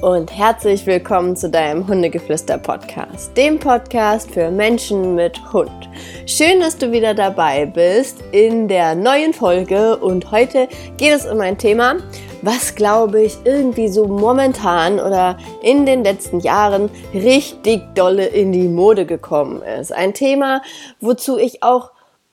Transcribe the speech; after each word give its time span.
Und 0.00 0.30
herzlich 0.30 0.86
willkommen 0.86 1.34
zu 1.34 1.50
deinem 1.50 1.88
Hundegeflüster-Podcast, 1.88 3.36
dem 3.36 3.58
Podcast 3.58 4.30
für 4.30 4.48
Menschen 4.48 5.16
mit 5.16 5.52
Hund. 5.52 5.88
Schön, 6.24 6.60
dass 6.60 6.78
du 6.78 6.92
wieder 6.92 7.14
dabei 7.14 7.66
bist 7.66 8.22
in 8.30 8.68
der 8.68 8.94
neuen 8.94 9.34
Folge 9.34 9.96
und 9.96 10.30
heute 10.30 10.68
geht 10.98 11.12
es 11.12 11.26
um 11.26 11.40
ein 11.40 11.58
Thema, 11.58 11.96
was 12.42 12.76
glaube 12.76 13.22
ich 13.22 13.38
irgendwie 13.44 13.88
so 13.88 14.06
momentan 14.06 15.00
oder 15.00 15.36
in 15.62 15.84
den 15.84 16.04
letzten 16.04 16.38
Jahren 16.38 16.90
richtig 17.12 17.82
dolle 17.96 18.26
in 18.26 18.52
die 18.52 18.68
Mode 18.68 19.04
gekommen 19.04 19.62
ist. 19.62 19.92
Ein 19.92 20.14
Thema, 20.14 20.62
wozu 21.00 21.38
ich 21.38 21.64
auch 21.64 21.90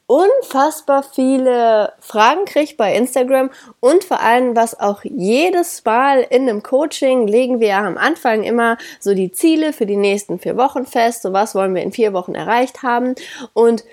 unfassbar 0.07 1.03
viele 1.03 1.93
Fragen 1.99 2.45
kriege 2.45 2.75
bei 2.77 2.95
Instagram. 2.95 3.49
Und 3.79 4.03
vor 4.03 4.19
allem, 4.19 4.55
was 4.55 4.79
auch 4.79 5.03
jedes 5.03 5.83
Mal 5.83 6.25
in 6.29 6.43
einem 6.43 6.63
Coaching 6.63 7.27
legen 7.27 7.59
wir 7.59 7.77
am 7.77 7.97
Anfang 7.97 8.43
immer 8.43 8.77
so 8.99 9.13
die 9.13 9.31
Ziele 9.31 9.73
für 9.73 9.85
die 9.85 9.95
nächsten 9.95 10.39
vier 10.39 10.57
Wochen 10.57 10.85
fest, 10.85 11.23
so 11.23 11.33
was 11.33 11.55
wollen 11.55 11.73
wir 11.73 11.81
in 11.81 11.91
vier 11.91 12.13
Wochen 12.13 12.35
erreicht 12.35 12.83
haben? 12.83 13.15
Und 13.53 13.83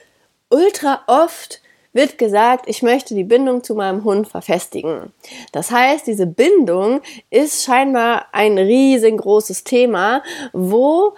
ultra 0.50 1.00
oft 1.06 1.60
wird 1.94 2.18
gesagt, 2.18 2.68
ich 2.68 2.82
möchte 2.82 3.14
die 3.14 3.24
Bindung 3.24 3.64
zu 3.64 3.74
meinem 3.74 4.04
Hund 4.04 4.28
verfestigen. 4.28 5.12
Das 5.52 5.70
heißt, 5.70 6.06
diese 6.06 6.26
Bindung 6.26 7.02
ist 7.30 7.64
scheinbar 7.64 8.26
ein 8.32 8.56
riesengroßes 8.58 9.64
Thema, 9.64 10.22
wo 10.52 11.14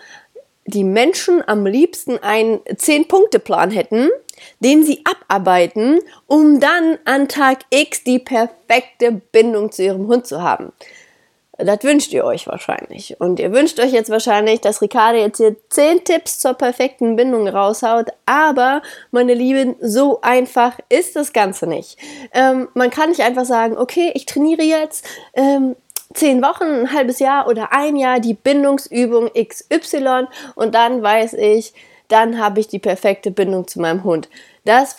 die 0.66 0.84
Menschen 0.84 1.46
am 1.46 1.66
liebsten 1.66 2.18
einen 2.18 2.60
Zehn-Punkte-Plan 2.76 3.70
hätten, 3.70 4.08
den 4.60 4.84
sie 4.84 5.04
abarbeiten, 5.04 6.00
um 6.26 6.60
dann 6.60 6.98
an 7.04 7.28
Tag 7.28 7.60
X 7.70 8.04
die 8.04 8.18
perfekte 8.18 9.12
Bindung 9.12 9.72
zu 9.72 9.82
ihrem 9.82 10.06
Hund 10.06 10.26
zu 10.26 10.42
haben. 10.42 10.72
Das 11.56 11.84
wünscht 11.84 12.12
ihr 12.12 12.24
euch 12.24 12.48
wahrscheinlich. 12.48 13.20
Und 13.20 13.38
ihr 13.38 13.52
wünscht 13.52 13.78
euch 13.78 13.92
jetzt 13.92 14.10
wahrscheinlich, 14.10 14.60
dass 14.60 14.82
Ricardo 14.82 15.18
jetzt 15.18 15.36
hier 15.36 15.54
10 15.70 16.02
Tipps 16.02 16.40
zur 16.40 16.54
perfekten 16.54 17.14
Bindung 17.14 17.46
raushaut. 17.46 18.08
Aber, 18.26 18.82
meine 19.12 19.34
Lieben, 19.34 19.76
so 19.80 20.20
einfach 20.20 20.78
ist 20.88 21.14
das 21.14 21.32
Ganze 21.32 21.68
nicht. 21.68 21.96
Ähm, 22.32 22.68
man 22.74 22.90
kann 22.90 23.10
nicht 23.10 23.22
einfach 23.22 23.44
sagen, 23.44 23.78
okay, 23.78 24.10
ich 24.14 24.26
trainiere 24.26 24.62
jetzt 24.62 25.06
ähm, 25.34 25.76
10 26.14 26.42
Wochen, 26.42 26.64
ein 26.64 26.92
halbes 26.92 27.20
Jahr 27.20 27.46
oder 27.46 27.72
ein 27.72 27.96
Jahr 27.96 28.18
die 28.18 28.34
Bindungsübung 28.34 29.30
XY 29.32 30.26
und 30.56 30.74
dann 30.74 31.02
weiß 31.02 31.34
ich, 31.34 31.72
dann 32.08 32.38
habe 32.38 32.60
ich 32.60 32.68
die 32.68 32.78
perfekte 32.78 33.30
Bindung 33.30 33.66
zu 33.66 33.80
meinem 33.80 34.04
Hund. 34.04 34.28
Das, 34.64 34.96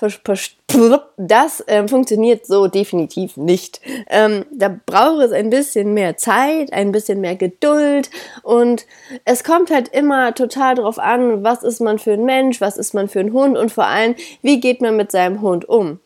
das 1.17 1.59
äh, 1.61 1.87
funktioniert 1.87 2.45
so 2.45 2.67
definitiv 2.67 3.37
nicht. 3.37 3.81
Ähm, 4.09 4.45
da 4.51 4.75
braucht 4.85 5.23
es 5.23 5.31
ein 5.31 5.49
bisschen 5.49 5.93
mehr 5.93 6.17
Zeit, 6.17 6.71
ein 6.73 6.91
bisschen 6.91 7.21
mehr 7.21 7.35
Geduld 7.35 8.09
und 8.43 8.85
es 9.23 9.43
kommt 9.43 9.71
halt 9.71 9.87
immer 9.89 10.33
total 10.35 10.75
drauf 10.75 10.99
an, 10.99 11.43
was 11.43 11.63
ist 11.63 11.79
man 11.79 11.99
für 11.99 12.13
ein 12.13 12.25
Mensch, 12.25 12.61
was 12.61 12.77
ist 12.77 12.93
man 12.93 13.07
für 13.07 13.19
ein 13.19 13.33
Hund 13.33 13.57
und 13.57 13.71
vor 13.71 13.85
allem, 13.85 14.15
wie 14.41 14.59
geht 14.59 14.81
man 14.81 14.95
mit 14.97 15.11
seinem 15.11 15.41
Hund 15.41 15.67
um. 15.67 15.99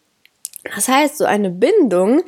Das 0.76 0.88
heißt, 0.88 1.18
so 1.18 1.26
eine 1.26 1.50
Bindung, 1.50 2.22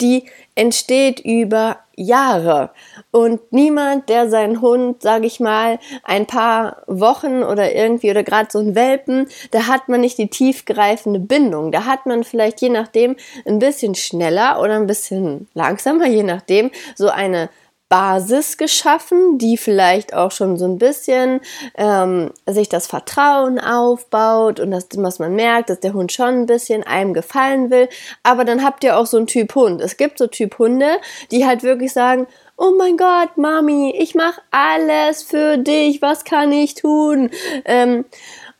die 0.00 0.24
entsteht 0.54 1.20
über 1.20 1.78
Jahre. 1.98 2.70
Und 3.10 3.52
niemand, 3.52 4.08
der 4.08 4.30
seinen 4.30 4.60
Hund, 4.60 5.02
sage 5.02 5.26
ich 5.26 5.40
mal, 5.40 5.78
ein 6.04 6.26
paar 6.26 6.82
Wochen 6.86 7.42
oder 7.42 7.74
irgendwie 7.74 8.10
oder 8.10 8.22
gerade 8.22 8.48
so 8.50 8.60
ein 8.60 8.74
Welpen, 8.74 9.26
da 9.50 9.66
hat 9.66 9.88
man 9.88 10.00
nicht 10.00 10.18
die 10.18 10.28
tiefgreifende 10.28 11.20
Bindung. 11.20 11.72
Da 11.72 11.84
hat 11.84 12.06
man 12.06 12.24
vielleicht 12.24 12.60
je 12.60 12.68
nachdem 12.68 13.16
ein 13.46 13.58
bisschen 13.58 13.94
schneller 13.94 14.60
oder 14.60 14.76
ein 14.76 14.86
bisschen 14.86 15.48
langsamer, 15.54 16.06
je 16.06 16.22
nachdem, 16.22 16.70
so 16.94 17.08
eine 17.08 17.50
Basis 17.88 18.58
geschaffen, 18.58 19.38
die 19.38 19.56
vielleicht 19.56 20.12
auch 20.14 20.30
schon 20.30 20.58
so 20.58 20.66
ein 20.66 20.78
bisschen 20.78 21.40
ähm, 21.76 22.30
sich 22.46 22.68
das 22.68 22.86
Vertrauen 22.86 23.58
aufbaut 23.58 24.60
und 24.60 24.70
das, 24.70 24.88
was 24.96 25.18
man 25.18 25.34
merkt, 25.34 25.70
dass 25.70 25.80
der 25.80 25.94
Hund 25.94 26.12
schon 26.12 26.42
ein 26.42 26.46
bisschen 26.46 26.84
einem 26.84 27.14
gefallen 27.14 27.70
will. 27.70 27.88
Aber 28.22 28.44
dann 28.44 28.64
habt 28.64 28.84
ihr 28.84 28.98
auch 28.98 29.06
so 29.06 29.16
einen 29.16 29.26
Typ 29.26 29.54
Hund. 29.54 29.80
Es 29.80 29.96
gibt 29.96 30.18
so 30.18 30.26
Typ 30.26 30.58
Hunde, 30.58 30.98
die 31.30 31.46
halt 31.46 31.62
wirklich 31.62 31.92
sagen, 31.92 32.26
oh 32.58 32.72
mein 32.76 32.96
Gott, 32.96 33.36
Mami, 33.36 33.94
ich 33.96 34.14
mache 34.14 34.42
alles 34.50 35.22
für 35.22 35.56
dich, 35.56 36.02
was 36.02 36.24
kann 36.24 36.52
ich 36.52 36.74
tun? 36.74 37.30
Ähm, 37.64 38.04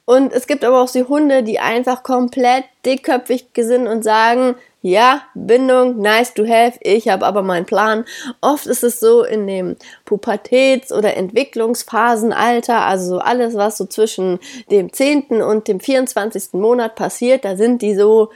und 0.06 0.32
es 0.32 0.46
gibt 0.46 0.64
aber 0.64 0.80
auch 0.80 0.88
so 0.88 1.06
Hunde, 1.06 1.42
die 1.42 1.58
einfach 1.58 2.02
komplett 2.02 2.64
dickköpfig 2.86 3.48
sind 3.58 3.86
und 3.86 4.02
sagen, 4.02 4.54
ja, 4.80 5.22
Bindung, 5.34 6.00
nice 6.00 6.34
to 6.34 6.46
have, 6.46 6.78
ich 6.80 7.08
habe 7.08 7.26
aber 7.26 7.42
meinen 7.42 7.66
Plan. 7.66 8.04
Oft 8.40 8.66
ist 8.66 8.84
es 8.84 9.00
so 9.00 9.24
in 9.24 9.46
dem 9.46 9.76
Pubertäts- 10.04 10.92
oder 10.92 11.16
Entwicklungsphasenalter, 11.16 12.86
also 12.86 13.16
so 13.16 13.18
alles, 13.18 13.54
was 13.54 13.76
so 13.76 13.86
zwischen 13.86 14.38
dem 14.70 14.92
10. 14.92 15.42
und 15.42 15.66
dem 15.66 15.80
24. 15.80 16.52
Monat 16.52 16.94
passiert, 16.94 17.44
da 17.44 17.56
sind 17.56 17.82
die 17.82 17.96
so, 17.96 18.30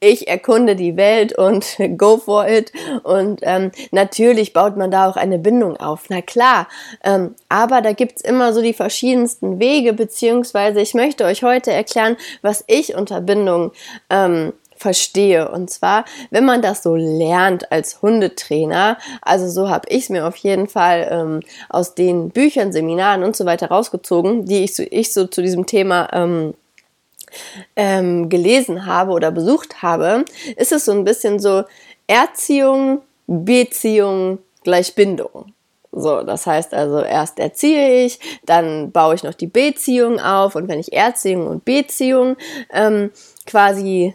ich 0.00 0.28
erkunde 0.28 0.76
die 0.76 0.96
Welt 0.96 1.36
und 1.36 1.76
go 1.98 2.16
for 2.16 2.48
it. 2.48 2.72
Und 3.02 3.40
ähm, 3.42 3.70
natürlich 3.90 4.52
baut 4.52 4.76
man 4.76 4.90
da 4.90 5.08
auch 5.08 5.16
eine 5.16 5.38
Bindung 5.38 5.76
auf, 5.76 6.04
na 6.08 6.22
klar. 6.22 6.68
Ähm, 7.02 7.34
aber 7.48 7.80
da 7.80 7.92
gibt's 7.92 8.22
immer 8.22 8.52
so 8.52 8.62
die 8.62 8.74
verschiedensten 8.74 9.60
Wege, 9.60 9.92
beziehungsweise 9.92 10.80
ich 10.80 10.94
möchte 10.94 11.24
euch 11.24 11.42
heute 11.42 11.72
erklären, 11.72 12.16
was 12.42 12.64
ich 12.66 12.94
unter 12.94 13.20
Bindung 13.20 13.72
ähm, 14.10 14.52
verstehe. 14.76 15.50
Und 15.50 15.70
zwar, 15.70 16.04
wenn 16.30 16.44
man 16.44 16.62
das 16.62 16.82
so 16.82 16.94
lernt 16.94 17.70
als 17.72 18.02
Hundetrainer, 18.02 18.98
also 19.22 19.48
so 19.48 19.68
habe 19.68 19.88
ich 19.88 20.04
es 20.04 20.08
mir 20.10 20.26
auf 20.26 20.36
jeden 20.36 20.68
Fall 20.68 21.08
ähm, 21.10 21.40
aus 21.68 21.94
den 21.94 22.30
Büchern, 22.30 22.72
Seminaren 22.72 23.24
und 23.24 23.36
so 23.36 23.44
weiter 23.44 23.68
rausgezogen, 23.68 24.46
die 24.46 24.64
ich 24.64 24.74
so, 24.74 24.82
ich 24.90 25.12
so 25.12 25.26
zu 25.26 25.42
diesem 25.42 25.66
Thema 25.66 26.08
ähm, 26.12 26.54
ähm, 27.76 28.28
gelesen 28.28 28.86
habe 28.86 29.12
oder 29.12 29.30
besucht 29.30 29.82
habe, 29.82 30.24
ist 30.56 30.72
es 30.72 30.84
so 30.84 30.92
ein 30.92 31.04
bisschen 31.04 31.38
so 31.38 31.64
Erziehung, 32.06 33.02
Beziehung 33.26 34.38
gleich 34.62 34.94
Bindung. 34.94 35.52
So, 35.96 36.22
das 36.22 36.46
heißt 36.46 36.74
also, 36.74 37.00
erst 37.00 37.38
erziehe 37.38 38.04
ich, 38.04 38.18
dann 38.44 38.90
baue 38.90 39.14
ich 39.14 39.22
noch 39.22 39.34
die 39.34 39.46
Beziehung 39.46 40.18
auf 40.18 40.56
und 40.56 40.68
wenn 40.68 40.80
ich 40.80 40.92
Erziehung 40.92 41.46
und 41.46 41.64
Beziehung 41.64 42.36
ähm, 42.72 43.12
quasi 43.46 44.14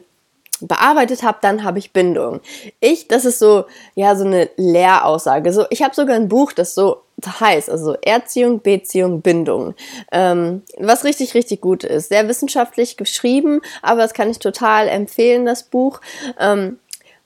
bearbeitet 0.61 1.23
habe, 1.23 1.39
dann 1.41 1.63
habe 1.63 1.79
ich 1.79 1.93
Bindung. 1.93 2.41
Ich, 2.79 3.07
das 3.07 3.25
ist 3.25 3.39
so, 3.39 3.65
ja, 3.95 4.15
so 4.15 4.25
eine 4.25 4.49
Lehraussage. 4.57 5.51
So, 5.53 5.65
ich 5.69 5.83
habe 5.83 5.95
sogar 5.95 6.15
ein 6.15 6.29
Buch, 6.29 6.53
das 6.53 6.75
so 6.75 6.97
heißt, 7.25 7.69
also 7.69 7.95
Erziehung, 8.01 8.61
Beziehung, 8.61 9.21
Bindung. 9.21 9.75
Ähm, 10.11 10.63
was 10.77 11.03
richtig, 11.03 11.33
richtig 11.33 11.61
gut 11.61 11.83
ist. 11.83 12.09
Sehr 12.09 12.27
wissenschaftlich 12.27 12.97
geschrieben, 12.97 13.61
aber 13.81 14.01
das 14.01 14.13
kann 14.13 14.29
ich 14.29 14.39
total 14.39 14.87
empfehlen, 14.87 15.45
das 15.45 15.63
Buch. 15.63 16.01
Ähm, 16.39 16.79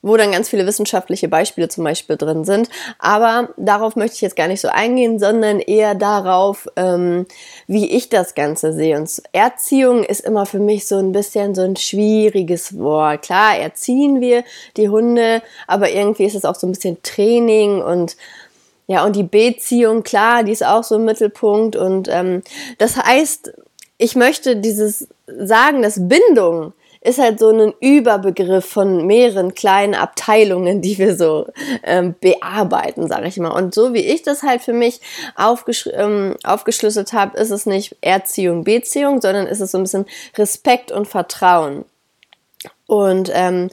wo 0.04 0.18
dann 0.18 0.32
ganz 0.32 0.50
viele 0.50 0.66
wissenschaftliche 0.66 1.28
Beispiele 1.28 1.68
zum 1.68 1.82
Beispiel 1.82 2.18
drin 2.18 2.44
sind. 2.44 2.68
Aber 2.98 3.48
darauf 3.56 3.96
möchte 3.96 4.16
ich 4.16 4.20
jetzt 4.20 4.36
gar 4.36 4.48
nicht 4.48 4.60
so 4.60 4.68
eingehen, 4.68 5.18
sondern 5.18 5.60
eher 5.60 5.94
darauf, 5.94 6.68
ähm, 6.76 7.24
wie 7.66 7.90
ich 7.90 8.10
das 8.10 8.34
Ganze 8.34 8.74
sehe. 8.74 8.98
Und 8.98 9.22
Erziehung 9.32 10.04
ist 10.04 10.20
immer 10.20 10.44
für 10.44 10.58
mich 10.58 10.86
so 10.86 10.98
ein 10.98 11.12
bisschen 11.12 11.54
so 11.54 11.62
ein 11.62 11.76
schwieriges 11.76 12.78
Wort. 12.78 13.22
Klar, 13.22 13.56
erziehen 13.56 14.20
wir 14.20 14.44
die 14.76 14.90
Hunde, 14.90 15.40
aber 15.66 15.90
irgendwie 15.90 16.26
ist 16.26 16.34
es 16.34 16.44
auch 16.44 16.54
so 16.54 16.66
ein 16.66 16.72
bisschen 16.72 17.02
Training 17.02 17.80
und 17.82 18.16
ja, 18.86 19.06
und 19.06 19.16
die 19.16 19.22
Beziehung, 19.22 20.02
klar, 20.02 20.42
die 20.44 20.52
ist 20.52 20.66
auch 20.66 20.84
so 20.84 20.96
im 20.96 21.06
Mittelpunkt. 21.06 21.74
Und 21.74 22.06
ähm, 22.08 22.42
das 22.76 22.98
heißt, 22.98 23.54
ich 23.96 24.16
möchte 24.16 24.56
dieses 24.56 25.08
sagen, 25.26 25.80
dass 25.80 26.06
Bindung 26.06 26.74
ist 27.04 27.18
halt 27.18 27.38
so 27.38 27.50
ein 27.50 27.74
Überbegriff 27.80 28.64
von 28.64 29.06
mehreren 29.06 29.54
kleinen 29.54 29.94
Abteilungen, 29.94 30.80
die 30.80 30.96
wir 30.96 31.16
so 31.16 31.46
ähm, 31.82 32.14
bearbeiten, 32.18 33.08
sage 33.08 33.28
ich 33.28 33.36
mal. 33.38 33.50
Und 33.50 33.74
so 33.74 33.92
wie 33.92 34.04
ich 34.04 34.22
das 34.22 34.42
halt 34.42 34.62
für 34.62 34.72
mich 34.72 35.02
aufgesch 35.36 35.88
ähm, 35.92 36.34
aufgeschlüsselt 36.42 37.12
habe, 37.12 37.36
ist 37.36 37.50
es 37.50 37.66
nicht 37.66 37.96
Erziehung, 38.00 38.64
Beziehung, 38.64 39.20
sondern 39.20 39.46
ist 39.46 39.60
es 39.60 39.72
so 39.72 39.78
ein 39.78 39.84
bisschen 39.84 40.06
Respekt 40.36 40.90
und 40.90 41.06
Vertrauen. 41.06 41.84
Und 42.86 43.30
ähm, 43.34 43.68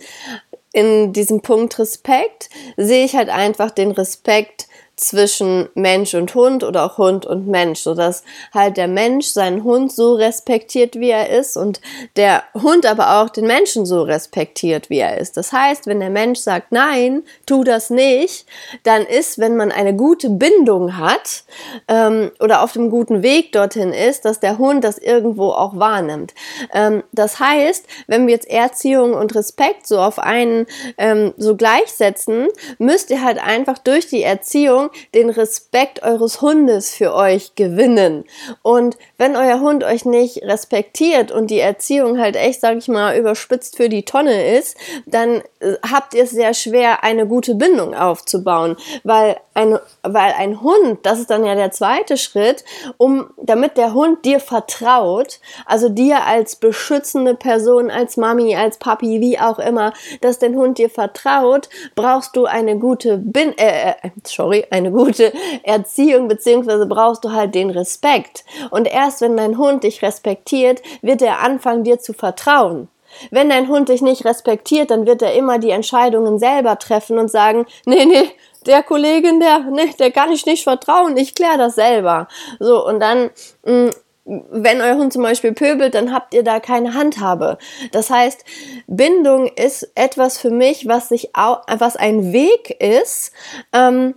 in 0.73 1.13
diesem 1.13 1.41
Punkt 1.41 1.79
Respekt 1.79 2.49
sehe 2.75 3.05
ich 3.05 3.15
halt 3.15 3.29
einfach 3.29 3.71
den 3.71 3.91
Respekt 3.91 4.67
zwischen 5.01 5.67
Mensch 5.73 6.13
und 6.13 6.33
Hund 6.35 6.63
oder 6.63 6.85
auch 6.85 6.97
Hund 6.99 7.25
und 7.25 7.47
Mensch, 7.47 7.79
so 7.79 7.95
dass 7.95 8.23
halt 8.53 8.77
der 8.77 8.87
Mensch 8.87 9.27
seinen 9.27 9.63
Hund 9.63 9.91
so 9.91 10.13
respektiert, 10.13 10.95
wie 10.95 11.09
er 11.09 11.29
ist 11.29 11.57
und 11.57 11.81
der 12.15 12.43
Hund 12.53 12.85
aber 12.85 13.19
auch 13.19 13.29
den 13.29 13.47
Menschen 13.47 13.85
so 13.87 14.03
respektiert, 14.03 14.91
wie 14.91 14.99
er 14.99 15.17
ist. 15.17 15.37
Das 15.37 15.51
heißt, 15.51 15.87
wenn 15.87 15.99
der 15.99 16.11
Mensch 16.11 16.39
sagt, 16.39 16.71
nein, 16.71 17.23
tu 17.47 17.63
das 17.63 17.89
nicht, 17.89 18.45
dann 18.83 19.03
ist, 19.03 19.39
wenn 19.39 19.57
man 19.57 19.71
eine 19.71 19.95
gute 19.95 20.29
Bindung 20.29 20.97
hat 20.97 21.45
ähm, 21.87 22.31
oder 22.39 22.61
auf 22.61 22.73
dem 22.73 22.91
guten 22.91 23.23
Weg 23.23 23.53
dorthin 23.53 23.93
ist, 23.93 24.23
dass 24.25 24.39
der 24.39 24.59
Hund 24.59 24.83
das 24.83 24.99
irgendwo 24.99 25.49
auch 25.49 25.79
wahrnimmt. 25.79 26.35
Ähm, 26.73 27.01
das 27.11 27.39
heißt, 27.39 27.87
wenn 28.05 28.27
wir 28.27 28.35
jetzt 28.35 28.49
Erziehung 28.49 29.15
und 29.15 29.33
Respekt 29.33 29.87
so 29.87 29.97
auf 29.97 30.19
einen 30.19 30.67
ähm, 30.99 31.33
so 31.37 31.55
gleichsetzen, 31.55 32.49
müsst 32.77 33.09
ihr 33.09 33.23
halt 33.23 33.39
einfach 33.43 33.79
durch 33.79 34.07
die 34.07 34.21
Erziehung 34.21 34.90
den 35.13 35.29
Respekt 35.29 36.03
eures 36.03 36.41
Hundes 36.41 36.93
für 36.93 37.13
euch 37.13 37.55
gewinnen. 37.55 38.25
Und 38.61 38.97
wenn 39.17 39.35
euer 39.35 39.59
Hund 39.59 39.83
euch 39.83 40.05
nicht 40.05 40.43
respektiert 40.43 41.31
und 41.31 41.51
die 41.51 41.59
Erziehung 41.59 42.19
halt 42.19 42.35
echt, 42.35 42.61
sag 42.61 42.77
ich 42.77 42.87
mal, 42.87 43.17
überspitzt 43.17 43.77
für 43.77 43.89
die 43.89 44.03
Tonne 44.03 44.57
ist, 44.57 44.77
dann 45.05 45.41
äh, 45.59 45.75
habt 45.91 46.13
ihr 46.13 46.23
es 46.23 46.31
sehr 46.31 46.53
schwer, 46.53 47.03
eine 47.03 47.27
gute 47.27 47.55
Bindung 47.55 47.93
aufzubauen, 47.93 48.75
weil 49.03 49.37
ein, 49.53 49.77
weil 50.01 50.33
ein 50.37 50.61
Hund, 50.61 50.99
das 51.03 51.19
ist 51.19 51.29
dann 51.29 51.43
ja 51.43 51.55
der 51.55 51.71
zweite 51.71 52.17
Schritt, 52.17 52.63
um, 52.97 53.31
damit 53.37 53.77
der 53.77 53.93
Hund 53.93 54.25
dir 54.25 54.39
vertraut, 54.39 55.39
also 55.65 55.89
dir 55.89 56.25
als 56.25 56.55
beschützende 56.55 57.35
Person, 57.35 57.91
als 57.91 58.17
Mami, 58.17 58.55
als 58.55 58.77
Papi, 58.77 59.21
wie 59.21 59.39
auch 59.39 59.59
immer, 59.59 59.93
dass 60.21 60.39
dein 60.39 60.55
Hund 60.55 60.77
dir 60.77 60.89
vertraut, 60.89 61.69
brauchst 61.95 62.35
du 62.35 62.45
eine 62.45 62.77
gute 62.79 63.17
Bin 63.17 63.57
äh, 63.57 63.91
äh, 63.91 64.09
sorry, 64.25 64.65
eine 64.71 64.80
gute 64.89 65.31
Erziehung, 65.61 66.27
beziehungsweise 66.27 66.87
brauchst 66.87 67.23
du 67.23 67.31
halt 67.31 67.53
den 67.53 67.69
Respekt. 67.69 68.43
Und 68.71 68.87
erst 68.87 69.21
wenn 69.21 69.37
dein 69.37 69.59
Hund 69.59 69.83
dich 69.83 70.01
respektiert, 70.01 70.81
wird 71.03 71.21
er 71.21 71.41
anfangen, 71.41 71.83
dir 71.83 71.99
zu 71.99 72.13
vertrauen. 72.13 72.87
Wenn 73.29 73.49
dein 73.49 73.67
Hund 73.67 73.89
dich 73.89 74.01
nicht 74.01 74.25
respektiert, 74.25 74.89
dann 74.89 75.05
wird 75.05 75.21
er 75.21 75.33
immer 75.33 75.59
die 75.59 75.71
Entscheidungen 75.71 76.39
selber 76.39 76.79
treffen 76.79 77.17
und 77.17 77.29
sagen, 77.29 77.65
nee, 77.85 78.05
nee, 78.05 78.29
der 78.65 78.83
Kollegin, 78.83 79.39
der, 79.39 79.59
nee, 79.71 79.93
der 79.99 80.11
kann 80.11 80.31
ich 80.31 80.45
nicht 80.45 80.63
vertrauen, 80.63 81.17
ich 81.17 81.35
kläre 81.35 81.57
das 81.57 81.75
selber. 81.75 82.27
So, 82.59 82.85
und 82.85 82.99
dann, 82.99 83.29
mm, 83.65 83.89
wenn 84.23 84.81
euer 84.81 84.95
Hund 84.97 85.11
zum 85.11 85.23
Beispiel 85.23 85.51
pöbelt, 85.51 85.95
dann 85.95 86.13
habt 86.13 86.33
ihr 86.33 86.43
da 86.43 86.59
keine 86.59 86.93
Handhabe. 86.93 87.57
Das 87.91 88.09
heißt, 88.09 88.45
Bindung 88.87 89.47
ist 89.47 89.91
etwas 89.95 90.37
für 90.37 90.51
mich, 90.51 90.87
was 90.87 91.09
sich 91.09 91.35
auch, 91.35 91.61
was 91.67 91.95
ein 91.95 92.31
Weg 92.31 92.69
ist, 92.79 93.33
ähm, 93.73 94.13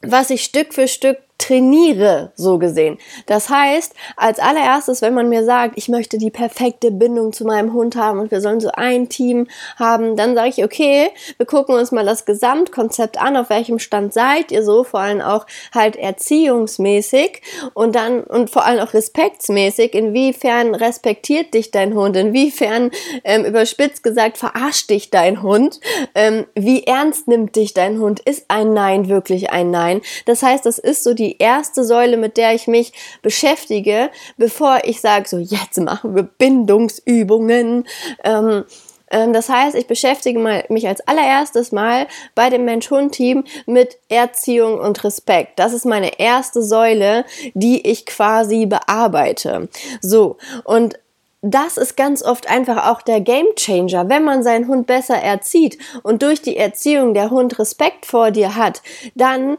was 0.00 0.30
ich 0.30 0.44
Stück 0.44 0.74
für 0.74 0.88
Stück 0.88 1.18
trainiere, 1.40 2.32
so 2.34 2.58
gesehen. 2.58 2.98
Das 3.26 3.48
heißt, 3.48 3.94
als 4.16 4.38
allererstes, 4.38 5.02
wenn 5.02 5.14
man 5.14 5.28
mir 5.28 5.44
sagt, 5.44 5.72
ich 5.76 5.88
möchte 5.88 6.18
die 6.18 6.30
perfekte 6.30 6.90
Bindung 6.90 7.32
zu 7.32 7.44
meinem 7.44 7.72
Hund 7.72 7.96
haben 7.96 8.20
und 8.20 8.30
wir 8.30 8.40
sollen 8.40 8.60
so 8.60 8.70
ein 8.72 9.08
Team 9.08 9.48
haben, 9.76 10.16
dann 10.16 10.34
sage 10.34 10.50
ich, 10.50 10.64
okay, 10.64 11.08
wir 11.38 11.46
gucken 11.46 11.74
uns 11.74 11.92
mal 11.92 12.04
das 12.04 12.26
Gesamtkonzept 12.26 13.20
an, 13.20 13.36
auf 13.36 13.50
welchem 13.50 13.78
Stand 13.78 14.12
seid 14.12 14.52
ihr 14.52 14.62
so, 14.62 14.84
vor 14.84 15.00
allem 15.00 15.22
auch 15.22 15.46
halt 15.74 15.96
erziehungsmäßig 15.96 17.40
und 17.72 17.94
dann 17.94 18.22
und 18.22 18.50
vor 18.50 18.66
allem 18.66 18.80
auch 18.80 18.92
respektsmäßig, 18.92 19.94
inwiefern 19.94 20.74
respektiert 20.74 21.54
dich 21.54 21.70
dein 21.70 21.94
Hund, 21.94 22.16
inwiefern 22.16 22.90
ähm, 23.24 23.44
überspitzt 23.44 24.02
gesagt 24.02 24.36
verarscht 24.36 24.90
dich 24.90 25.10
dein 25.10 25.42
Hund, 25.42 25.80
ähm, 26.14 26.46
wie 26.54 26.84
ernst 26.84 27.28
nimmt 27.28 27.56
dich 27.56 27.72
dein 27.72 27.98
Hund, 27.98 28.20
ist 28.20 28.44
ein 28.48 28.74
Nein 28.74 29.08
wirklich 29.08 29.50
ein 29.50 29.70
Nein. 29.70 30.02
Das 30.26 30.42
heißt, 30.42 30.66
das 30.66 30.78
ist 30.78 31.02
so 31.02 31.14
die 31.14 31.29
die 31.30 31.38
erste 31.38 31.84
Säule, 31.84 32.16
mit 32.16 32.36
der 32.36 32.54
ich 32.54 32.66
mich 32.66 32.92
beschäftige, 33.22 34.10
bevor 34.36 34.80
ich 34.84 35.00
sage, 35.00 35.28
so 35.28 35.38
jetzt 35.38 35.78
machen 35.78 36.16
wir 36.16 36.24
Bindungsübungen. 36.24 37.86
Ähm, 38.24 38.64
ähm, 39.10 39.32
das 39.32 39.48
heißt, 39.48 39.76
ich 39.76 39.86
beschäftige 39.86 40.64
mich 40.68 40.88
als 40.88 41.06
allererstes 41.06 41.70
mal 41.72 42.06
bei 42.34 42.50
dem 42.50 42.64
Mensch-Hund-Team 42.64 43.44
mit 43.66 43.98
Erziehung 44.08 44.80
und 44.80 45.04
Respekt. 45.04 45.58
Das 45.58 45.72
ist 45.72 45.84
meine 45.84 46.18
erste 46.18 46.62
Säule, 46.62 47.24
die 47.54 47.88
ich 47.88 48.06
quasi 48.06 48.66
bearbeite. 48.66 49.68
So, 50.00 50.36
und 50.64 50.98
das 51.42 51.78
ist 51.78 51.96
ganz 51.96 52.22
oft 52.22 52.50
einfach 52.50 52.90
auch 52.90 53.00
der 53.00 53.20
Game 53.20 53.46
Changer, 53.56 54.08
wenn 54.10 54.24
man 54.24 54.42
seinen 54.42 54.68
Hund 54.68 54.86
besser 54.86 55.16
erzieht 55.16 55.78
und 56.02 56.22
durch 56.22 56.42
die 56.42 56.56
Erziehung 56.56 57.14
der 57.14 57.30
Hund 57.30 57.58
Respekt 57.58 58.04
vor 58.04 58.30
dir 58.30 58.56
hat, 58.56 58.82
dann 59.14 59.56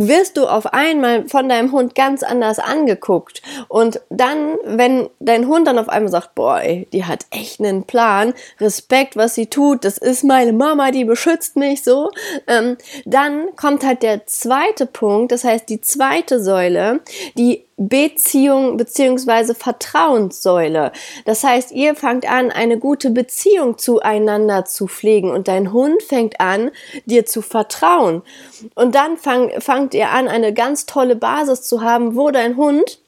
wirst 0.00 0.36
du 0.36 0.46
auf 0.46 0.72
einmal 0.72 1.28
von 1.28 1.48
deinem 1.48 1.72
Hund 1.72 1.94
ganz 1.94 2.22
anders 2.22 2.58
angeguckt. 2.58 3.42
Und 3.68 4.00
dann, 4.10 4.56
wenn 4.64 5.08
dein 5.20 5.46
Hund 5.46 5.66
dann 5.66 5.78
auf 5.78 5.88
einmal 5.88 6.10
sagt, 6.10 6.34
boah, 6.34 6.60
ey, 6.60 6.88
die 6.92 7.04
hat 7.04 7.26
echt 7.30 7.60
einen 7.60 7.84
Plan, 7.84 8.34
Respekt, 8.60 9.16
was 9.16 9.34
sie 9.34 9.46
tut, 9.46 9.84
das 9.84 9.98
ist 9.98 10.24
meine 10.24 10.52
Mama, 10.52 10.90
die 10.90 11.04
beschützt 11.04 11.56
mich 11.56 11.82
so, 11.84 12.10
ähm, 12.46 12.76
dann 13.04 13.54
kommt 13.56 13.84
halt 13.84 14.02
der 14.02 14.26
zweite 14.26 14.86
Punkt, 14.86 15.32
das 15.32 15.44
heißt 15.44 15.68
die 15.68 15.80
zweite 15.80 16.42
Säule, 16.42 17.00
die 17.36 17.64
Beziehung 17.76 18.76
beziehungsweise 18.76 19.54
Vertrauenssäule. 19.54 20.92
Das 21.24 21.42
heißt, 21.42 21.72
ihr 21.72 21.94
fangt 21.94 22.28
an, 22.28 22.50
eine 22.50 22.78
gute 22.78 23.10
Beziehung 23.10 23.78
zueinander 23.78 24.64
zu 24.64 24.86
pflegen 24.86 25.30
und 25.30 25.48
dein 25.48 25.72
Hund 25.72 26.02
fängt 26.02 26.40
an, 26.40 26.70
dir 27.04 27.26
zu 27.26 27.42
vertrauen. 27.42 28.22
Und 28.74 28.94
dann 28.94 29.16
fang, 29.16 29.50
fangt 29.60 29.94
ihr 29.94 30.10
an, 30.10 30.28
eine 30.28 30.54
ganz 30.54 30.86
tolle 30.86 31.16
Basis 31.16 31.62
zu 31.62 31.82
haben, 31.82 32.14
wo 32.16 32.30
dein 32.30 32.56
Hund 32.56 33.00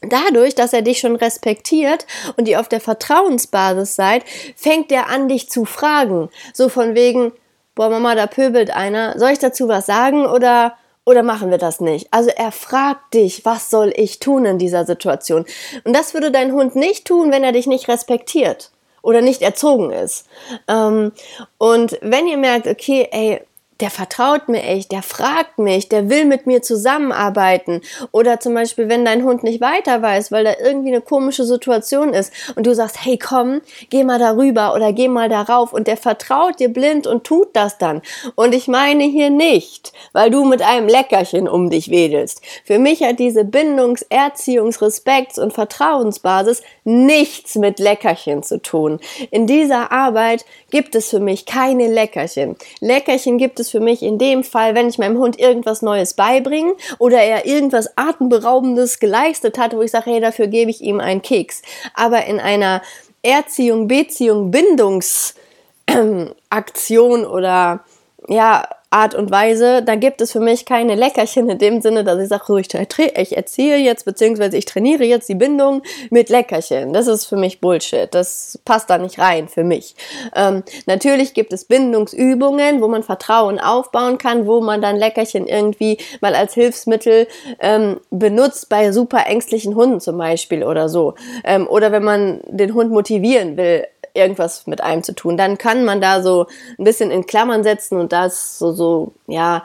Dadurch, 0.00 0.54
dass 0.54 0.72
er 0.72 0.82
dich 0.82 1.00
schon 1.00 1.16
respektiert 1.16 2.06
und 2.36 2.46
ihr 2.46 2.60
auf 2.60 2.68
der 2.68 2.80
Vertrauensbasis 2.80 3.96
seid, 3.96 4.24
fängt 4.54 4.92
er 4.92 5.08
an, 5.08 5.26
dich 5.26 5.50
zu 5.50 5.64
fragen. 5.64 6.30
So 6.54 6.68
von 6.68 6.94
wegen, 6.94 7.32
boah, 7.74 7.90
Mama, 7.90 8.14
da 8.14 8.28
pöbelt 8.28 8.70
einer. 8.70 9.18
Soll 9.18 9.30
ich 9.30 9.40
dazu 9.40 9.66
was 9.66 9.86
sagen 9.86 10.24
oder 10.24 10.76
oder 11.08 11.22
machen 11.22 11.50
wir 11.50 11.56
das 11.56 11.80
nicht? 11.80 12.06
Also 12.10 12.28
er 12.28 12.52
fragt 12.52 13.14
dich, 13.14 13.46
was 13.46 13.70
soll 13.70 13.94
ich 13.96 14.18
tun 14.18 14.44
in 14.44 14.58
dieser 14.58 14.84
Situation? 14.84 15.46
Und 15.84 15.96
das 15.96 16.12
würde 16.12 16.30
dein 16.30 16.52
Hund 16.52 16.76
nicht 16.76 17.06
tun, 17.06 17.32
wenn 17.32 17.42
er 17.42 17.52
dich 17.52 17.66
nicht 17.66 17.88
respektiert 17.88 18.72
oder 19.00 19.22
nicht 19.22 19.40
erzogen 19.40 19.90
ist. 19.90 20.26
Ähm, 20.68 21.12
und 21.56 21.98
wenn 22.02 22.28
ihr 22.28 22.36
merkt, 22.36 22.66
okay, 22.66 23.08
ey, 23.10 23.40
der 23.80 23.90
vertraut 23.90 24.48
mir 24.48 24.62
echt, 24.62 24.90
der 24.90 25.02
fragt 25.02 25.58
mich, 25.58 25.88
der 25.88 26.10
will 26.10 26.24
mit 26.24 26.46
mir 26.46 26.62
zusammenarbeiten. 26.62 27.80
Oder 28.10 28.40
zum 28.40 28.54
Beispiel, 28.54 28.88
wenn 28.88 29.04
dein 29.04 29.22
Hund 29.22 29.44
nicht 29.44 29.60
weiter 29.60 30.02
weiß, 30.02 30.32
weil 30.32 30.44
da 30.44 30.54
irgendwie 30.60 30.88
eine 30.88 31.00
komische 31.00 31.44
Situation 31.44 32.12
ist 32.12 32.32
und 32.56 32.66
du 32.66 32.74
sagst, 32.74 33.04
hey 33.04 33.18
komm, 33.18 33.60
geh 33.90 34.02
mal 34.02 34.18
darüber 34.18 34.74
oder 34.74 34.92
geh 34.92 35.06
mal 35.06 35.28
darauf 35.28 35.72
und 35.72 35.86
der 35.86 35.96
vertraut 35.96 36.58
dir 36.58 36.70
blind 36.70 37.06
und 37.06 37.24
tut 37.24 37.54
das 37.54 37.78
dann. 37.78 38.02
Und 38.34 38.54
ich 38.54 38.66
meine 38.66 39.04
hier 39.04 39.30
nicht, 39.30 39.92
weil 40.12 40.30
du 40.30 40.44
mit 40.44 40.62
einem 40.62 40.88
Leckerchen 40.88 41.48
um 41.48 41.70
dich 41.70 41.90
wedelst. 41.90 42.42
Für 42.64 42.80
mich 42.80 43.02
hat 43.02 43.20
diese 43.20 43.44
Bindungs-, 43.44 44.06
Erziehungs-, 44.10 44.82
Respekts- 44.82 45.38
und 45.38 45.52
Vertrauensbasis 45.52 46.62
nichts 46.84 47.54
mit 47.54 47.78
Leckerchen 47.78 48.42
zu 48.42 48.60
tun. 48.60 48.98
In 49.30 49.46
dieser 49.46 49.92
Arbeit 49.92 50.44
gibt 50.70 50.94
es 50.96 51.10
für 51.10 51.20
mich 51.20 51.46
keine 51.46 51.86
Leckerchen. 51.86 52.56
Leckerchen 52.80 53.38
gibt 53.38 53.60
es 53.60 53.67
es 53.68 53.72
für 53.72 53.80
mich 53.80 54.02
in 54.02 54.18
dem 54.18 54.42
Fall, 54.42 54.74
wenn 54.74 54.88
ich 54.88 54.98
meinem 54.98 55.18
Hund 55.18 55.38
irgendwas 55.38 55.82
Neues 55.82 56.14
beibringe 56.14 56.74
oder 56.98 57.20
er 57.20 57.46
irgendwas 57.46 57.96
Atemberaubendes 57.96 58.98
geleistet 58.98 59.58
hat, 59.58 59.74
wo 59.74 59.82
ich 59.82 59.90
sage, 59.90 60.10
hey, 60.10 60.20
dafür 60.20 60.46
gebe 60.46 60.70
ich 60.70 60.80
ihm 60.80 61.00
einen 61.00 61.22
Keks. 61.22 61.62
Aber 61.94 62.24
in 62.26 62.40
einer 62.40 62.82
Erziehung, 63.22 63.88
Beziehung, 63.88 64.50
Bindungsaktion 64.50 67.26
oder 67.26 67.84
ja, 68.28 68.68
Art 68.90 69.14
und 69.14 69.30
Weise, 69.30 69.82
da 69.82 69.96
gibt 69.96 70.22
es 70.22 70.32
für 70.32 70.40
mich 70.40 70.64
keine 70.64 70.94
Leckerchen 70.94 71.50
in 71.50 71.58
dem 71.58 71.82
Sinne, 71.82 72.04
dass 72.04 72.22
ich 72.22 72.28
sage, 72.28 72.44
so, 72.46 72.56
ich, 72.56 72.72
ich 72.72 73.36
erziehe 73.36 73.76
jetzt, 73.76 74.06
beziehungsweise 74.06 74.56
ich 74.56 74.64
trainiere 74.64 75.04
jetzt 75.04 75.28
die 75.28 75.34
Bindung 75.34 75.82
mit 76.08 76.30
Leckerchen. 76.30 76.94
Das 76.94 77.06
ist 77.06 77.26
für 77.26 77.36
mich 77.36 77.60
Bullshit. 77.60 78.08
Das 78.12 78.58
passt 78.64 78.88
da 78.88 78.96
nicht 78.96 79.18
rein 79.18 79.48
für 79.48 79.62
mich. 79.62 79.94
Ähm, 80.34 80.62
natürlich 80.86 81.34
gibt 81.34 81.52
es 81.52 81.66
Bindungsübungen, 81.66 82.80
wo 82.80 82.88
man 82.88 83.02
Vertrauen 83.02 83.58
aufbauen 83.58 84.16
kann, 84.16 84.46
wo 84.46 84.62
man 84.62 84.80
dann 84.80 84.96
Leckerchen 84.96 85.46
irgendwie 85.46 85.98
mal 86.22 86.34
als 86.34 86.54
Hilfsmittel 86.54 87.26
ähm, 87.60 88.00
benutzt, 88.10 88.70
bei 88.70 88.90
super 88.92 89.26
ängstlichen 89.26 89.74
Hunden 89.74 90.00
zum 90.00 90.16
Beispiel 90.16 90.64
oder 90.64 90.88
so. 90.88 91.14
Ähm, 91.44 91.66
oder 91.68 91.92
wenn 91.92 92.04
man 92.04 92.40
den 92.46 92.72
Hund 92.72 92.90
motivieren 92.90 93.58
will, 93.58 93.86
irgendwas 94.18 94.66
mit 94.66 94.82
einem 94.82 95.02
zu 95.02 95.14
tun. 95.14 95.36
Dann 95.36 95.56
kann 95.56 95.84
man 95.84 96.00
da 96.00 96.22
so 96.22 96.46
ein 96.78 96.84
bisschen 96.84 97.10
in 97.10 97.26
Klammern 97.26 97.62
setzen 97.62 97.98
und 97.98 98.12
das 98.12 98.58
so, 98.58 98.72
so, 98.72 99.12
ja, 99.26 99.64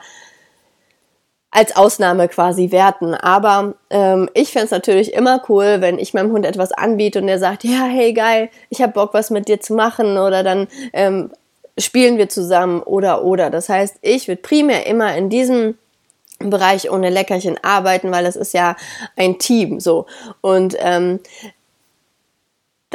als 1.54 1.76
Ausnahme 1.76 2.28
quasi 2.28 2.72
werten. 2.72 3.14
Aber 3.14 3.74
ähm, 3.88 4.28
ich 4.34 4.50
fände 4.52 4.66
es 4.66 4.70
natürlich 4.72 5.14
immer 5.14 5.42
cool, 5.48 5.76
wenn 5.80 5.98
ich 6.00 6.12
meinem 6.12 6.32
Hund 6.32 6.44
etwas 6.44 6.72
anbiete 6.72 7.20
und 7.20 7.28
der 7.28 7.38
sagt, 7.38 7.62
ja, 7.62 7.84
hey 7.84 8.12
geil, 8.12 8.50
ich 8.70 8.82
habe 8.82 8.92
Bock, 8.92 9.14
was 9.14 9.30
mit 9.30 9.46
dir 9.46 9.60
zu 9.60 9.74
machen 9.74 10.18
oder 10.18 10.42
dann 10.42 10.66
ähm, 10.92 11.30
spielen 11.78 12.18
wir 12.18 12.28
zusammen 12.28 12.82
oder 12.82 13.24
oder. 13.24 13.50
Das 13.50 13.68
heißt, 13.68 13.98
ich 14.02 14.26
würde 14.26 14.42
primär 14.42 14.86
immer 14.86 15.16
in 15.16 15.30
diesem 15.30 15.78
Bereich 16.40 16.90
ohne 16.90 17.10
Leckerchen 17.10 17.58
arbeiten, 17.62 18.10
weil 18.10 18.26
es 18.26 18.34
ist 18.34 18.52
ja 18.52 18.76
ein 19.16 19.38
Team 19.38 19.78
so. 19.78 20.06
Und 20.40 20.76
ähm, 20.80 21.20